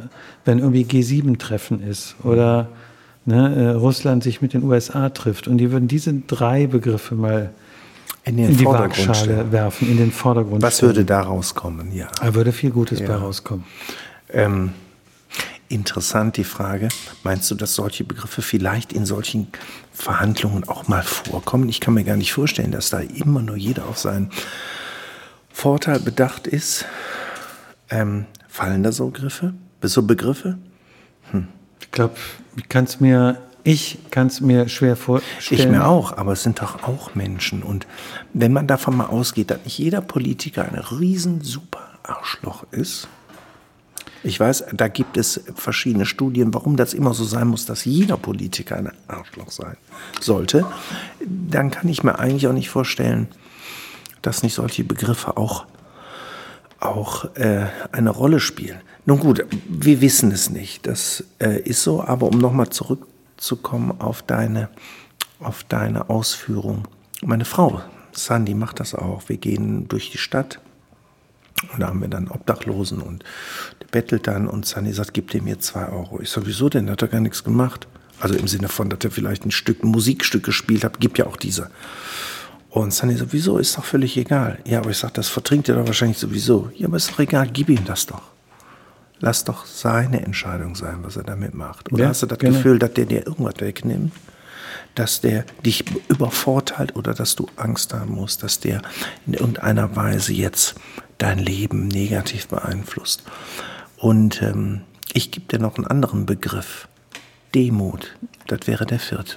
Wenn 0.45 0.59
irgendwie 0.59 0.83
G7-Treffen 0.85 1.81
ist 1.81 2.17
oder 2.25 2.71
ne, 3.25 3.55
äh, 3.55 3.69
Russland 3.71 4.25
sich 4.25 4.43
mit 4.43 4.53
den 4.53 4.65
USA 4.65 5.11
trifft 5.11 5.47
und 5.47 5.59
die 5.59 5.71
würden 5.71 5.87
diese 5.87 6.13
drei 6.27 6.67
Begriffe 6.67 7.15
mal 7.15 7.51
In 8.25 8.37
den 8.37 8.51
in 8.51 8.57
die 8.59 8.65
Vordergrund 8.65 8.99
Waagschale 9.09 9.19
stellen. 9.33 9.53
werfen, 9.53 9.91
in 9.91 9.97
den 9.97 10.13
Vordergrund 10.13 10.63
Was 10.63 10.77
stellen. 10.77 10.91
würde 10.91 11.05
da 11.05 11.21
rauskommen? 11.23 11.93
Ja. 11.93 12.09
Da 12.21 12.35
würde 12.35 12.53
viel 12.53 12.71
Gutes 12.71 13.01
Ja. 13.01 13.07
bei 13.09 13.15
rauskommen. 13.15 13.65
Ähm, 14.29 14.73
interessant 15.69 16.37
die 16.37 16.45
Frage. 16.45 16.89
Meinst 17.25 17.51
du, 17.51 17.55
dass 17.55 17.75
solche 17.75 18.05
Begriffe 18.05 18.43
vielleicht 18.43 18.93
in 18.93 19.07
solchen 19.07 19.49
Verhandlungen 19.93 20.69
auch 20.69 20.87
mal 20.89 21.03
vorkommen? 21.03 21.69
Ich 21.69 21.81
kann 21.81 21.95
mir 21.95 22.05
gar 22.05 22.17
nicht 22.17 22.33
vorstellen, 22.33 22.73
dass 22.73 22.91
da 22.91 22.99
immer 23.01 23.41
nur 23.43 23.57
jeder 23.57 23.87
auf 23.87 23.99
seinen 23.99 24.31
Vorteil 25.53 26.01
bedacht 26.01 26.47
ist. 26.47 26.85
Ähm, 27.89 28.27
fallen 28.49 28.83
da 28.83 28.93
so 28.93 29.07
Begriffe? 29.09 29.55
So 29.83 30.03
Begriffe? 30.03 30.59
Ich 31.81 31.91
glaube, 31.91 32.15
ich 32.57 32.69
kann 32.69 32.85
es 32.85 33.01
mir, 33.01 33.39
ich 33.65 33.99
kann 34.11 34.29
es 34.29 34.41
mir 34.41 34.69
schwer 34.69 34.97
vorstellen. 34.97 35.61
Ich 35.61 35.69
mir 35.69 35.87
auch, 35.87 36.17
aber 36.17 36.33
es 36.33 36.43
sind 36.43 36.61
doch 36.61 36.83
auch 36.83 37.15
Menschen. 37.15 37.63
Und 37.63 37.87
wenn 38.33 38.53
man 38.53 38.67
davon 38.67 38.97
mal 38.97 39.07
ausgeht, 39.07 39.51
dass 39.51 39.65
nicht 39.65 39.79
jeder 39.79 40.01
Politiker 40.01 40.65
ein 40.65 40.79
riesen 40.79 41.43
super 41.43 41.81
Arschloch 42.03 42.65
ist, 42.71 43.09
ich 44.23 44.39
weiß, 44.39 44.65
da 44.75 44.89
gibt 44.89 45.17
es 45.17 45.41
verschiedene 45.55 46.05
Studien, 46.05 46.53
warum 46.53 46.77
das 46.77 46.93
immer 46.93 47.15
so 47.15 47.25
sein 47.25 47.49
muss, 47.49 47.65
dass 47.65 47.87
jeder 47.87 48.19
Politiker 48.19 48.77
ein 48.77 48.93
Arschloch 49.09 49.51
sein 49.51 49.77
sollte, 50.21 50.67
dann 51.27 51.71
kann 51.71 51.89
ich 51.89 52.03
mir 52.03 52.19
eigentlich 52.19 52.47
auch 52.47 52.53
nicht 52.53 52.69
vorstellen, 52.69 53.29
dass 54.21 54.43
nicht 54.43 54.55
solche 54.55 54.85
Begriffe 54.85 55.39
auch, 55.39 55.65
auch 56.81 57.35
äh, 57.37 57.67
eine 57.93 58.11
Rolle 58.11 58.41
spielen. 58.41 58.81
Nun 59.07 59.21
gut, 59.21 59.45
wir 59.67 60.03
wissen 60.03 60.31
es 60.33 60.51
nicht, 60.51 60.87
das 60.87 61.25
äh, 61.39 61.59
ist 61.63 61.83
so, 61.83 62.05
aber 62.05 62.27
um 62.27 62.39
nochmal 62.39 62.69
zurückzukommen 63.41 64.01
auf 64.01 64.23
deine, 64.23 64.69
auf 65.41 65.65
deine 65.65 66.11
Ausführung. 66.11 66.87
Meine 67.23 67.45
Frau, 67.45 67.81
Sandy, 68.13 68.55
macht 68.55 68.81
das 68.81 68.95
auch. 68.95 69.29
Wir 69.29 69.39
gehen 69.39 69.89
durch 69.89 70.11
die 70.11 70.19
Stadt 70.19 70.61
und 71.73 71.81
da 71.81 71.89
haben 71.89 72.01
wir 72.01 72.09
dann 72.09 72.29
Obdachlosen 72.29 73.01
und 73.01 73.25
der 73.81 73.87
bettelt 73.89 74.27
dann 74.27 74.47
und 74.47 74.67
Sandy 74.67 74.93
sagt, 74.93 75.15
gib 75.15 75.31
dem 75.31 75.45
mir 75.45 75.59
zwei 75.59 75.89
Euro. 75.89 76.21
Ich 76.21 76.31
sage, 76.31 76.47
wieso 76.47 76.69
denn? 76.69 76.87
Der 76.87 76.93
hat 76.93 77.03
doch 77.03 77.11
gar 77.11 77.21
nichts 77.21 77.43
gemacht. 77.43 77.89
Also 78.21 78.35
im 78.35 78.49
Sinne 78.49 78.69
von, 78.69 78.91
dass 78.91 79.01
er 79.03 79.11
vielleicht 79.11 79.47
ein 79.47 79.51
Stück, 79.51 79.83
ein 79.83 79.89
Musikstück 79.89 80.45
gespielt 80.45 80.85
hat, 80.85 81.01
gibt 81.01 81.19
ja 81.19 81.27
auch 81.27 81.37
diese. 81.37 81.71
Und 82.69 82.93
Sandy 82.93 83.17
sagt, 83.17 83.33
wieso? 83.33 83.59
Ist 83.59 83.77
doch 83.77 83.85
völlig 83.85 84.17
egal. 84.17 84.59
Ja, 84.67 84.81
aber 84.81 84.91
ich 84.91 84.99
sage, 84.99 85.15
das 85.15 85.29
vertrinkt 85.29 85.69
er 85.69 85.77
doch 85.77 85.87
wahrscheinlich 85.87 86.19
sowieso. 86.19 86.71
Ja, 86.77 86.87
aber 86.87 86.99
ist 86.99 87.11
doch 87.11 87.19
egal, 87.19 87.49
gib 87.51 87.71
ihm 87.71 87.85
das 87.87 88.07
doch. 88.07 88.23
Lass 89.21 89.45
doch 89.45 89.67
seine 89.67 90.23
Entscheidung 90.25 90.75
sein, 90.75 90.99
was 91.03 91.17
er 91.17 91.25
damit 91.25 91.55
macht. 91.55 91.93
Oder 91.93 92.05
Ja, 92.05 92.09
hast 92.09 92.23
du 92.23 92.27
das 92.27 92.39
genau. 92.39 92.57
Gefühl, 92.57 92.79
dass 92.79 92.95
der 92.95 93.05
dir 93.07 93.27
irgendwas 93.27 93.55
wegnimmt? 93.61 94.13
Dass 94.95 95.21
der 95.21 95.45
dich 95.65 95.85
übervorteilt 96.09 96.97
oder 96.97 97.15
dass 97.15 97.37
du 97.37 97.47
Angst 97.57 97.93
haben 97.95 98.15
musst, 98.15 98.43
dass 98.43 98.61
der 98.61 98.83
in 99.27 99.35
irgendeiner 99.35 99.95
Weise 99.95 100.33
jetzt 100.33 100.75
dein 101.19 101.39
Leben 101.39 101.89
negativ 101.89 102.49
beeinflusst. 102.49 103.23
Und 103.99 104.41
ähm, 104.43 104.83
ich 105.13 105.31
gebe 105.31 105.47
dir 105.47 105.59
noch 105.59 105.77
einen 105.77 105.87
anderen 105.87 106.25
Begriff. 106.27 106.89
Demut. 107.55 108.17
Das 108.47 108.61
wäre 108.67 108.87
der 108.87 108.99
vierte. 109.01 109.37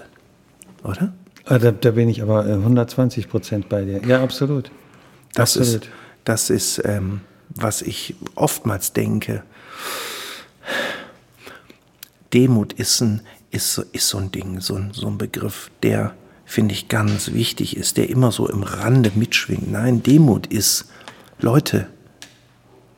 Oder? 0.84 1.14
Ah, 1.46 1.58
Da, 1.58 1.72
da 1.72 1.92
bin 1.92 2.08
ich 2.10 2.22
aber 2.22 2.48
äh, 2.48 2.54
120 2.54 3.28
Prozent 3.30 3.70
bei 3.70 3.84
dir. 3.84 4.02
Ja, 4.06 4.24
absolut. 4.24 4.72
Das 5.34 5.58
absolut. 5.58 5.84
ist, 5.84 5.92
das 6.24 6.50
ist 6.50 6.82
ähm, 6.86 7.22
was 7.50 7.82
ich 7.82 8.16
oftmals 8.36 8.94
denke. 8.94 9.44
Demut 12.34 12.74
ist, 12.74 13.02
ein, 13.02 13.22
ist, 13.52 13.74
so- 13.74 13.84
ist 13.92 14.08
so 14.08 14.18
ein 14.18 14.32
Ding, 14.32 14.60
so 14.60 14.76
ein, 14.76 14.92
so 14.94 15.08
ein 15.08 15.18
Begriff, 15.18 15.70
der, 15.84 16.16
finde 16.46 16.74
ich, 16.74 16.88
ganz 16.88 17.32
wichtig 17.34 17.78
ist, 17.78 17.98
der 17.98 18.10
immer 18.10 18.32
so 18.32 18.48
im 18.50 18.64
Rande 18.64 19.12
mitschwingt. 19.16 19.72
Nein, 19.72 20.02
Demut 20.04 20.48
ist, 20.48 20.86
Leute, 21.40 21.88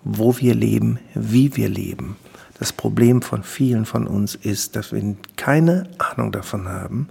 wo 0.03 0.37
wir 0.37 0.55
leben, 0.55 0.99
wie 1.15 1.55
wir 1.57 1.67
leben. 1.69 2.15
Das 2.59 2.71
Problem 2.71 3.21
von 3.21 3.43
vielen 3.43 3.85
von 3.85 4.07
uns 4.07 4.35
ist, 4.35 4.75
dass 4.77 4.93
wir 4.93 5.15
keine 5.35 5.89
Ahnung 5.97 6.31
davon 6.31 6.69
haben, 6.69 7.09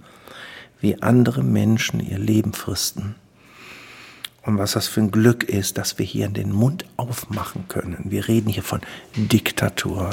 wie 0.81 1.01
andere 1.03 1.43
Menschen 1.43 1.99
ihr 1.99 2.17
Leben 2.17 2.53
fristen. 2.53 3.15
Und 4.45 4.59
was 4.59 4.73
das 4.73 4.87
für 4.87 5.01
ein 5.01 5.11
Glück 5.11 5.43
ist, 5.43 5.77
dass 5.77 5.97
wir 5.97 6.05
hier 6.05 6.29
den 6.29 6.51
Mund 6.51 6.85
aufmachen 6.97 7.67
können. 7.67 7.97
Wir 8.05 8.27
reden 8.27 8.49
hier 8.49 8.61
von 8.61 8.81
Diktatur. 9.15 10.11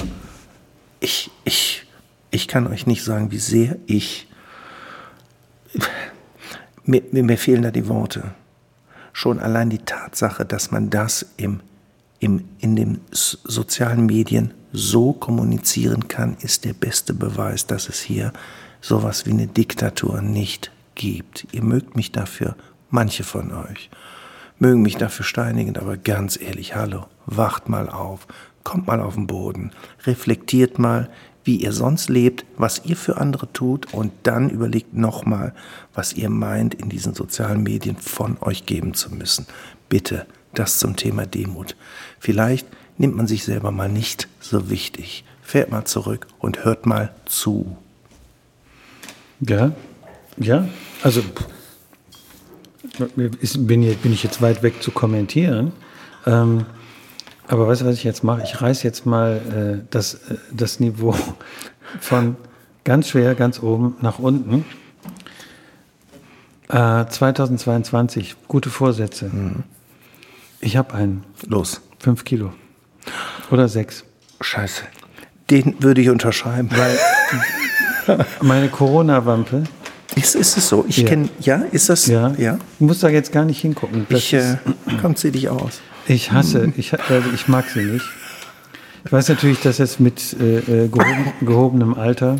Ich, 1.00 1.30
ich, 1.44 1.86
ich 2.30 2.48
kann 2.48 2.66
euch 2.66 2.86
nicht 2.86 3.04
sagen, 3.04 3.30
wie 3.30 3.38
sehr 3.38 3.76
ich. 3.86 4.26
Mir, 6.84 7.02
mir, 7.12 7.22
mir 7.22 7.36
fehlen 7.36 7.62
da 7.62 7.70
die 7.70 7.88
Worte. 7.88 8.34
Schon 9.12 9.38
allein 9.38 9.68
die 9.68 9.78
Tatsache, 9.78 10.46
dass 10.46 10.70
man 10.70 10.88
das 10.88 11.26
im, 11.36 11.60
im, 12.18 12.48
in 12.58 12.74
den 12.74 13.00
sozialen 13.10 14.06
Medien 14.06 14.54
so 14.72 15.12
kommunizieren 15.12 16.08
kann, 16.08 16.38
ist 16.40 16.64
der 16.64 16.72
beste 16.72 17.12
Beweis, 17.12 17.66
dass 17.66 17.90
es 17.90 18.00
hier 18.00 18.32
sowas 18.80 19.26
wie 19.26 19.32
eine 19.32 19.46
Diktatur 19.46 20.22
nicht 20.22 20.70
gibt. 20.94 21.46
Ihr 21.52 21.62
mögt 21.62 21.96
mich 21.96 22.12
dafür, 22.12 22.56
manche 22.90 23.24
von 23.24 23.52
euch, 23.52 23.90
mögen 24.62 24.82
mich 24.82 24.96
dafür 24.96 25.24
steinigen, 25.24 25.76
aber 25.76 25.96
ganz 25.96 26.40
ehrlich, 26.40 26.76
hallo, 26.76 27.06
wacht 27.26 27.68
mal 27.68 27.88
auf, 27.88 28.28
kommt 28.62 28.86
mal 28.86 29.00
auf 29.00 29.14
den 29.14 29.26
Boden, 29.26 29.72
reflektiert 30.06 30.78
mal, 30.78 31.10
wie 31.42 31.56
ihr 31.56 31.72
sonst 31.72 32.08
lebt, 32.08 32.46
was 32.56 32.82
ihr 32.84 32.96
für 32.96 33.16
andere 33.16 33.52
tut 33.52 33.92
und 33.92 34.12
dann 34.22 34.48
überlegt 34.48 34.94
nochmal, 34.94 35.52
was 35.94 36.12
ihr 36.12 36.30
meint, 36.30 36.74
in 36.74 36.88
diesen 36.88 37.12
sozialen 37.12 37.64
Medien 37.64 37.96
von 37.96 38.36
euch 38.40 38.64
geben 38.64 38.94
zu 38.94 39.12
müssen. 39.12 39.46
Bitte, 39.88 40.26
das 40.54 40.78
zum 40.78 40.94
Thema 40.94 41.26
Demut. 41.26 41.74
Vielleicht 42.20 42.68
nimmt 42.98 43.16
man 43.16 43.26
sich 43.26 43.42
selber 43.42 43.72
mal 43.72 43.88
nicht 43.88 44.28
so 44.38 44.70
wichtig. 44.70 45.24
Fährt 45.42 45.72
mal 45.72 45.86
zurück 45.86 46.28
und 46.38 46.64
hört 46.64 46.86
mal 46.86 47.12
zu. 47.24 47.76
Ja, 49.40 49.72
ja. 50.36 50.68
Also 51.02 51.20
ist, 53.40 53.66
bin, 53.66 53.82
jetzt, 53.82 54.02
bin 54.02 54.12
ich 54.12 54.22
jetzt 54.22 54.42
weit 54.42 54.62
weg 54.62 54.82
zu 54.82 54.90
kommentieren. 54.90 55.72
Ähm, 56.26 56.66
Aber 57.48 57.66
weißt 57.68 57.82
du, 57.82 57.86
was 57.86 57.96
ich 57.96 58.04
jetzt 58.04 58.24
mache? 58.24 58.42
Ich 58.44 58.60
reiß 58.60 58.82
jetzt 58.82 59.06
mal 59.06 59.80
äh, 59.82 59.86
das, 59.90 60.14
äh, 60.14 60.36
das 60.52 60.80
Niveau 60.80 61.14
von 62.00 62.36
ganz 62.84 63.08
schwer, 63.08 63.34
ganz 63.34 63.62
oben 63.62 63.96
nach 64.00 64.18
unten. 64.18 64.64
Äh, 66.68 67.06
2022, 67.06 68.36
gute 68.48 68.70
Vorsätze. 68.70 69.26
Mhm. 69.26 69.64
Ich 70.60 70.76
habe 70.76 70.94
einen. 70.94 71.24
Los. 71.46 71.82
Fünf 71.98 72.24
Kilo. 72.24 72.52
Oder 73.50 73.68
sechs. 73.68 74.04
Scheiße. 74.40 74.82
Den 75.50 75.82
würde 75.82 76.00
ich 76.00 76.08
unterschreiben. 76.08 76.70
Weil 76.70 78.26
meine 78.40 78.68
Corona-Wampe. 78.68 79.64
Ist, 80.16 80.34
ist 80.34 80.56
es 80.56 80.68
so? 80.68 80.84
Ich 80.88 80.98
Ja. 80.98 81.08
kenne, 81.08 81.28
ja, 81.40 81.56
ist 81.72 81.88
das? 81.88 82.06
Ja. 82.06 82.32
ja? 82.38 82.58
Du 82.78 82.84
musst 82.86 83.02
da 83.02 83.08
jetzt 83.08 83.32
gar 83.32 83.44
nicht 83.44 83.60
hingucken. 83.60 84.06
Das 84.10 84.18
Ich, 84.20 84.32
äh, 84.34 84.38
ist- 84.52 84.58
komm, 85.00 85.16
zieh 85.16 85.30
dich 85.30 85.48
aus. 85.48 85.80
Ich 86.06 86.32
hasse, 86.32 86.72
ich, 86.76 86.92
also 86.92 87.28
ich 87.34 87.48
mag 87.48 87.64
sie 87.72 87.82
nicht. 87.84 88.04
Ich 89.04 89.12
weiß 89.12 89.28
natürlich, 89.28 89.60
dass 89.60 89.78
es 89.80 89.98
mit 90.00 90.36
äh, 90.40 90.58
äh, 90.84 90.88
gehoben, 90.88 91.32
gehobenem 91.40 91.94
Alter, 91.94 92.36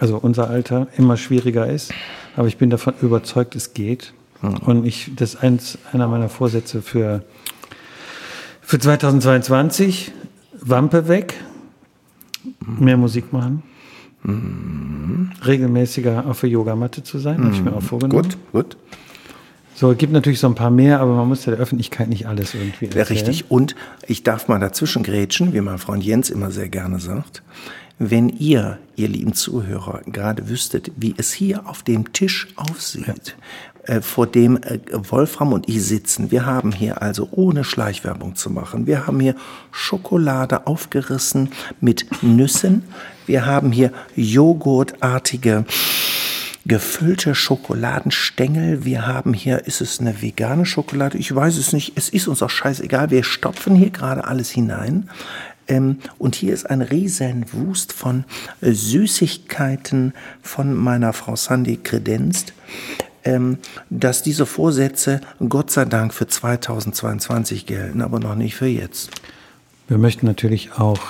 also 0.00 0.16
unser 0.18 0.50
Alter, 0.50 0.88
immer 0.96 1.16
schwieriger 1.16 1.66
ist. 1.68 1.92
Aber 2.36 2.48
ich 2.48 2.56
bin 2.56 2.68
davon 2.70 2.94
überzeugt, 3.00 3.54
es 3.54 3.74
geht. 3.74 4.12
Und 4.66 4.84
ich, 4.84 5.10
das 5.16 5.34
ist 5.34 5.42
eins, 5.42 5.78
einer 5.92 6.06
meiner 6.08 6.28
Vorsätze 6.28 6.82
für, 6.82 7.22
für 8.60 8.78
2022. 8.78 10.12
Wampe 10.60 11.08
weg, 11.08 11.34
mehr 12.66 12.96
Musik 12.98 13.32
machen, 13.32 13.62
regelmäßiger 14.24 16.26
auf 16.26 16.40
der 16.40 16.50
Yogamatte 16.50 17.02
zu 17.02 17.18
sein, 17.18 17.42
habe 17.44 17.54
ich 17.54 17.62
mir 17.62 17.74
auch 17.74 17.82
vorgenommen. 17.82 18.22
Gut, 18.22 18.36
gut. 18.52 18.76
So, 19.76 19.90
es 19.90 19.98
gibt 19.98 20.12
natürlich 20.12 20.38
so 20.38 20.46
ein 20.46 20.54
paar 20.54 20.70
mehr, 20.70 21.00
aber 21.00 21.16
man 21.16 21.26
muss 21.26 21.44
ja 21.46 21.52
der 21.52 21.60
Öffentlichkeit 21.60 22.08
nicht 22.08 22.26
alles 22.26 22.54
irgendwie 22.54 22.86
Ja, 22.86 22.98
erzählen. 23.00 23.18
richtig. 23.26 23.50
Und 23.50 23.74
ich 24.06 24.22
darf 24.22 24.46
mal 24.46 24.60
dazwischen 24.60 25.02
grätschen, 25.02 25.52
wie 25.52 25.60
mein 25.60 25.78
Freund 25.78 26.04
Jens 26.04 26.30
immer 26.30 26.52
sehr 26.52 26.68
gerne 26.68 27.00
sagt. 27.00 27.42
Wenn 27.98 28.28
ihr, 28.28 28.78
ihr 28.96 29.08
lieben 29.08 29.34
Zuhörer, 29.34 30.00
gerade 30.06 30.48
wüsstet, 30.48 30.92
wie 30.96 31.14
es 31.16 31.32
hier 31.32 31.68
auf 31.68 31.82
dem 31.82 32.12
Tisch 32.12 32.48
aussieht, 32.56 33.08
äh, 33.08 33.73
vor 34.00 34.26
dem 34.26 34.56
äh, 34.56 34.78
Wolfram 34.92 35.52
und 35.52 35.68
ich 35.68 35.82
sitzen. 35.82 36.30
Wir 36.30 36.46
haben 36.46 36.72
hier 36.72 37.02
also, 37.02 37.28
ohne 37.30 37.64
Schleichwerbung 37.64 38.34
zu 38.34 38.50
machen, 38.50 38.86
wir 38.86 39.06
haben 39.06 39.20
hier 39.20 39.34
Schokolade 39.70 40.66
aufgerissen 40.66 41.50
mit 41.80 42.06
Nüssen. 42.22 42.84
Wir 43.26 43.46
haben 43.46 43.72
hier 43.72 43.92
joghurtartige 44.16 45.64
gefüllte 46.66 47.34
Schokoladenstängel. 47.34 48.84
Wir 48.84 49.06
haben 49.06 49.34
hier, 49.34 49.66
ist 49.66 49.80
es 49.80 50.00
eine 50.00 50.22
vegane 50.22 50.64
Schokolade? 50.64 51.18
Ich 51.18 51.34
weiß 51.34 51.58
es 51.58 51.72
nicht. 51.72 51.92
Es 51.96 52.08
ist 52.08 52.26
uns 52.26 52.42
auch 52.42 52.50
scheißegal. 52.50 53.10
Wir 53.10 53.24
stopfen 53.24 53.74
hier 53.74 53.90
gerade 53.90 54.24
alles 54.24 54.50
hinein. 54.50 55.08
Ähm, 55.68 55.98
und 56.18 56.34
hier 56.34 56.52
ist 56.52 56.68
ein 56.68 56.82
riesen 56.82 57.46
Wust 57.52 57.92
von 57.92 58.24
äh, 58.60 58.72
Süßigkeiten 58.72 60.12
von 60.42 60.74
meiner 60.74 61.12
Frau 61.12 61.36
Sandy 61.36 61.78
kredenzt, 61.82 62.52
dass 63.90 64.22
diese 64.22 64.46
Vorsätze 64.46 65.20
Gott 65.48 65.70
sei 65.70 65.84
Dank 65.84 66.12
für 66.12 66.26
2022 66.26 67.66
gelten, 67.66 68.02
aber 68.02 68.20
noch 68.20 68.34
nicht 68.34 68.54
für 68.54 68.66
jetzt. 68.66 69.10
Wir 69.88 69.98
möchten 69.98 70.26
natürlich 70.26 70.72
auch 70.78 71.00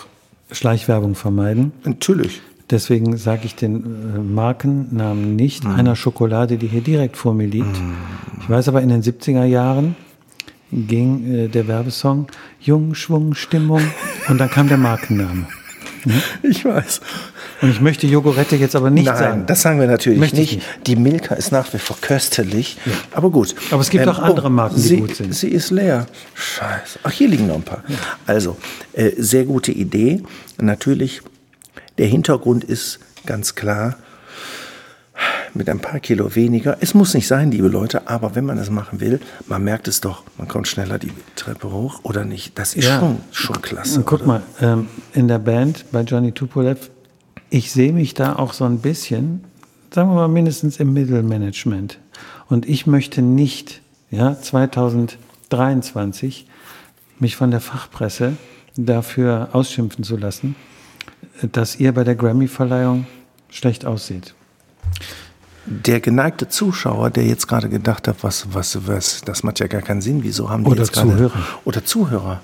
Schleichwerbung 0.50 1.14
vermeiden. 1.14 1.72
Natürlich. 1.84 2.40
Deswegen 2.70 3.16
sage 3.16 3.42
ich 3.44 3.54
den 3.54 3.84
äh, 3.84 4.18
Markennamen 4.18 5.36
nicht 5.36 5.66
einer 5.66 5.96
Schokolade, 5.96 6.56
die 6.56 6.66
hier 6.66 6.80
direkt 6.80 7.16
vor 7.16 7.34
mir 7.34 7.46
liegt. 7.46 7.76
Ich 8.40 8.48
weiß 8.48 8.68
aber, 8.68 8.80
in 8.80 8.88
den 8.88 9.02
70er 9.02 9.44
Jahren 9.44 9.96
ging 10.72 11.32
äh, 11.32 11.48
der 11.48 11.68
Werbesong 11.68 12.26
Jung, 12.60 12.94
Schwung, 12.94 13.34
Stimmung 13.34 13.82
und 14.28 14.38
dann 14.38 14.50
kam 14.50 14.68
der 14.68 14.78
Markenname. 14.78 15.46
Ich 16.42 16.64
weiß. 16.64 17.00
Und 17.62 17.70
ich 17.70 17.80
möchte 17.80 18.06
Jogurette 18.06 18.56
jetzt 18.56 18.76
aber 18.76 18.90
nicht 18.90 19.06
Nein, 19.06 19.16
sagen. 19.16 19.46
das 19.46 19.62
sagen 19.62 19.80
wir 19.80 19.86
natürlich 19.86 20.20
ich 20.22 20.32
nicht. 20.32 20.62
Die 20.86 20.96
Milka 20.96 21.34
ist 21.34 21.52
nach 21.52 21.72
wie 21.72 21.78
vor 21.78 21.96
köstlich. 22.00 22.76
Aber 23.12 23.30
gut. 23.30 23.52
Ähm, 23.52 23.56
oh, 23.58 23.74
Aber 23.74 23.80
es 23.82 23.90
gibt 23.90 24.06
auch 24.08 24.18
andere 24.18 24.50
Marken, 24.50 24.76
die 24.76 24.82
sie, 24.82 24.96
gut 24.98 25.16
sind. 25.16 25.34
Sie 25.34 25.48
ist 25.48 25.70
leer. 25.70 26.06
Scheiße. 26.34 26.98
Ach, 27.02 27.10
hier 27.10 27.28
liegen 27.28 27.46
noch 27.46 27.56
ein 27.56 27.62
paar. 27.62 27.82
Also, 28.26 28.56
äh, 28.92 29.12
sehr 29.16 29.44
gute 29.44 29.72
Idee. 29.72 30.22
Natürlich, 30.58 31.22
der 31.98 32.06
Hintergrund 32.06 32.64
ist 32.64 32.98
ganz 33.26 33.54
klar, 33.54 33.96
mit 35.54 35.68
ein 35.68 35.78
paar 35.78 36.00
Kilo 36.00 36.34
weniger. 36.34 36.76
Es 36.80 36.94
muss 36.94 37.14
nicht 37.14 37.26
sein, 37.26 37.50
liebe 37.50 37.68
Leute, 37.68 38.08
aber 38.08 38.34
wenn 38.34 38.44
man 38.44 38.58
es 38.58 38.70
machen 38.70 39.00
will, 39.00 39.20
man 39.46 39.62
merkt 39.64 39.88
es 39.88 40.00
doch, 40.00 40.22
man 40.38 40.48
kommt 40.48 40.68
schneller 40.68 40.98
die 40.98 41.12
Treppe 41.36 41.70
hoch 41.72 42.00
oder 42.02 42.24
nicht. 42.24 42.58
Das 42.58 42.74
ist 42.74 42.84
Ja. 42.86 42.98
schon, 43.00 43.18
schon 43.30 43.62
klasse. 43.62 44.02
Guck 44.04 44.20
oder? 44.20 44.26
mal, 44.26 44.42
ähm, 44.60 44.88
in 45.12 45.28
der 45.28 45.38
Band 45.38 45.86
bei 45.92 46.00
Johnny 46.02 46.32
Tupolev, 46.32 46.90
ich 47.50 47.70
sehe 47.72 47.92
mich 47.92 48.14
da 48.14 48.36
auch 48.36 48.52
so 48.52 48.64
ein 48.64 48.78
bisschen, 48.80 49.44
sagen 49.94 50.10
wir 50.10 50.14
mal 50.16 50.28
mindestens 50.28 50.78
im 50.80 50.92
Mittelmanagement. 50.92 51.98
Und 52.48 52.68
ich 52.68 52.86
möchte 52.86 53.22
nicht, 53.22 53.80
ja, 54.10 54.38
2023 54.40 56.46
mich 57.20 57.36
von 57.36 57.50
der 57.50 57.60
Fachpresse 57.60 58.36
dafür 58.76 59.50
ausschimpfen 59.52 60.02
zu 60.04 60.16
lassen, 60.16 60.56
dass 61.52 61.76
ihr 61.78 61.92
bei 61.92 62.02
der 62.04 62.16
Grammy-Verleihung 62.16 63.06
schlecht 63.48 63.84
aussieht. 63.86 64.34
Der 65.66 66.00
geneigte 66.00 66.48
Zuschauer, 66.48 67.10
der 67.10 67.24
jetzt 67.24 67.48
gerade 67.48 67.68
gedacht 67.68 68.08
hat, 68.08 68.16
was, 68.22 68.48
was, 68.52 68.86
was, 68.86 69.22
das 69.22 69.42
macht 69.42 69.60
ja 69.60 69.66
gar 69.66 69.82
keinen 69.82 70.00
Sinn, 70.00 70.22
wieso 70.22 70.50
haben 70.50 70.64
die 70.64 70.70
Oder 70.70 70.80
jetzt 70.80 70.92
gerade... 70.92 71.10
Zuhörer. 71.10 71.38
Oder 71.64 71.84
Zuhörer. 71.84 72.40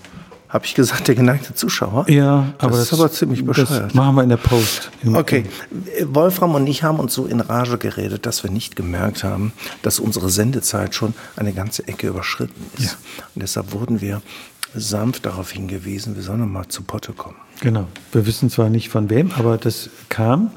Habe 0.48 0.66
ich 0.66 0.74
gesagt, 0.74 1.06
der 1.06 1.14
geneigte 1.14 1.54
Zuschauer? 1.54 2.10
Ja, 2.10 2.54
aber 2.58 2.72
das, 2.72 2.80
ist 2.80 2.92
aber 2.92 3.12
ziemlich 3.12 3.44
bescheuert. 3.44 3.70
Das 3.70 3.94
machen 3.94 4.16
wir 4.16 4.24
in 4.24 4.30
der 4.30 4.36
Post. 4.36 4.90
Okay, 5.06 5.44
Wolfram 6.06 6.56
und 6.56 6.66
ich 6.66 6.82
haben 6.82 6.98
uns 6.98 7.14
so 7.14 7.26
in 7.26 7.40
Rage 7.40 7.78
geredet, 7.78 8.26
dass 8.26 8.42
wir 8.42 8.50
nicht 8.50 8.74
gemerkt 8.74 9.22
haben, 9.22 9.52
dass 9.82 10.00
unsere 10.00 10.28
Sendezeit 10.28 10.96
schon 10.96 11.14
eine 11.36 11.52
ganze 11.52 11.86
Ecke 11.86 12.08
überschritten 12.08 12.64
ist. 12.78 12.98
Und 13.36 13.42
deshalb 13.42 13.72
wurden 13.72 14.00
wir 14.00 14.22
sanft 14.74 15.26
darauf 15.26 15.52
hingewiesen, 15.52 16.16
wir 16.16 16.22
sollen 16.22 16.50
mal 16.50 16.66
zu 16.68 16.82
Potte 16.82 17.12
kommen. 17.12 17.36
Genau. 17.60 17.86
Wir 18.12 18.26
wissen 18.26 18.50
zwar 18.50 18.70
nicht 18.70 18.88
von 18.88 19.08
wem, 19.10 19.30
aber 19.36 19.56
das 19.56 19.90
kam. 20.08 20.50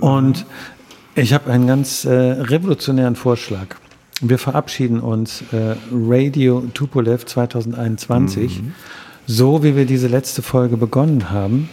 Und 0.00 0.46
ich 1.18 1.32
habe 1.32 1.50
einen 1.50 1.66
ganz 1.66 2.04
äh, 2.04 2.12
revolutionären 2.12 3.16
Vorschlag. 3.16 3.76
Wir 4.20 4.38
verabschieden 4.38 5.00
uns 5.00 5.42
äh, 5.52 5.74
Radio 5.92 6.60
Tupolev 6.74 7.26
2021, 7.26 8.62
so 9.26 9.62
wie 9.62 9.74
wir 9.74 9.84
diese 9.84 10.06
letzte 10.06 10.42
Folge 10.42 10.76
begonnen 10.76 11.30
haben. 11.30 11.68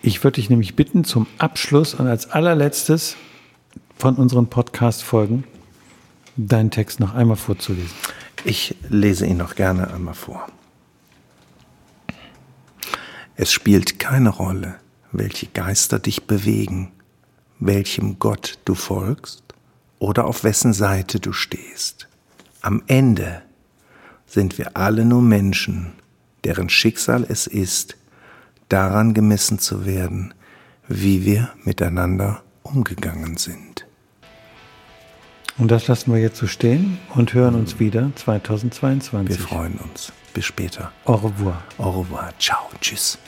Ich 0.00 0.22
würde 0.22 0.36
dich 0.36 0.48
nämlich 0.48 0.76
bitten, 0.76 1.04
zum 1.04 1.26
Abschluss 1.38 1.94
und 1.94 2.06
als 2.06 2.30
allerletztes 2.30 3.16
von 3.96 4.14
unseren 4.14 4.46
Podcast-Folgen 4.46 5.44
deinen 6.36 6.70
Text 6.70 7.00
noch 7.00 7.14
einmal 7.14 7.36
vorzulesen. 7.36 7.90
Ich 8.44 8.76
lese 8.88 9.26
ihn 9.26 9.36
noch 9.38 9.56
gerne 9.56 9.92
einmal 9.92 10.14
vor. 10.14 10.46
Es 13.34 13.52
spielt 13.52 13.98
keine 13.98 14.28
Rolle, 14.28 14.76
welche 15.10 15.46
Geister 15.46 15.98
dich 15.98 16.26
bewegen, 16.26 16.92
welchem 17.66 18.18
Gott 18.18 18.58
du 18.64 18.74
folgst 18.74 19.42
oder 19.98 20.26
auf 20.26 20.44
wessen 20.44 20.72
Seite 20.72 21.20
du 21.20 21.32
stehst. 21.32 22.08
Am 22.60 22.82
Ende 22.86 23.42
sind 24.26 24.58
wir 24.58 24.76
alle 24.76 25.04
nur 25.04 25.22
Menschen, 25.22 25.92
deren 26.44 26.68
Schicksal 26.68 27.24
es 27.28 27.46
ist, 27.46 27.96
daran 28.68 29.14
gemessen 29.14 29.58
zu 29.58 29.84
werden, 29.84 30.34
wie 30.88 31.24
wir 31.24 31.50
miteinander 31.64 32.42
umgegangen 32.62 33.36
sind. 33.36 33.86
Und 35.58 35.70
das 35.70 35.86
lassen 35.86 36.12
wir 36.12 36.20
jetzt 36.20 36.38
so 36.38 36.46
stehen 36.46 36.98
und 37.14 37.34
hören 37.34 37.54
uns 37.54 37.78
wieder 37.78 38.06
Wir 38.06 38.16
2022. 38.16 39.38
freuen 39.38 39.74
uns. 39.76 40.12
Bis 40.32 40.46
später. 40.46 40.92
Au 41.04 41.14
revoir. 41.14 41.62
Au 41.78 41.90
revoir. 41.90 42.32
Ciao. 42.38 42.70
Tschüss. 42.80 43.18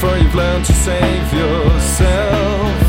Before 0.00 0.16
you've 0.16 0.34
learned 0.34 0.64
to 0.64 0.72
save 0.72 1.30
yourself. 1.30 2.80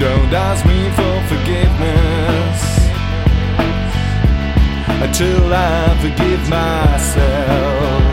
Don't 0.00 0.32
ask 0.34 0.66
me 0.66 0.90
for 0.98 1.14
forgiveness 1.30 2.60
until 5.00 5.54
I 5.54 5.96
forgive 6.00 6.48
myself. 6.48 8.03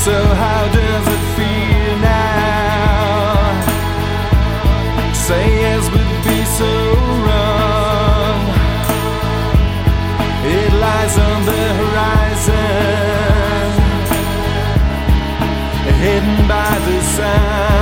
So, 0.03 0.11
how 0.11 0.61
does 0.77 1.07
it 1.15 1.23
feel 1.35 1.95
now? 1.99 3.63
Say 5.13 5.45
yes 5.63 5.83
but 5.93 6.09
be 6.25 6.39
so 6.59 6.71
wrong. 7.25 8.39
It 10.57 10.71
lies 10.85 11.15
on 11.29 11.39
the 11.51 11.63
horizon, 11.81 12.53
hidden 16.03 16.47
by 16.47 16.73
the 16.87 17.01
sun. 17.15 17.74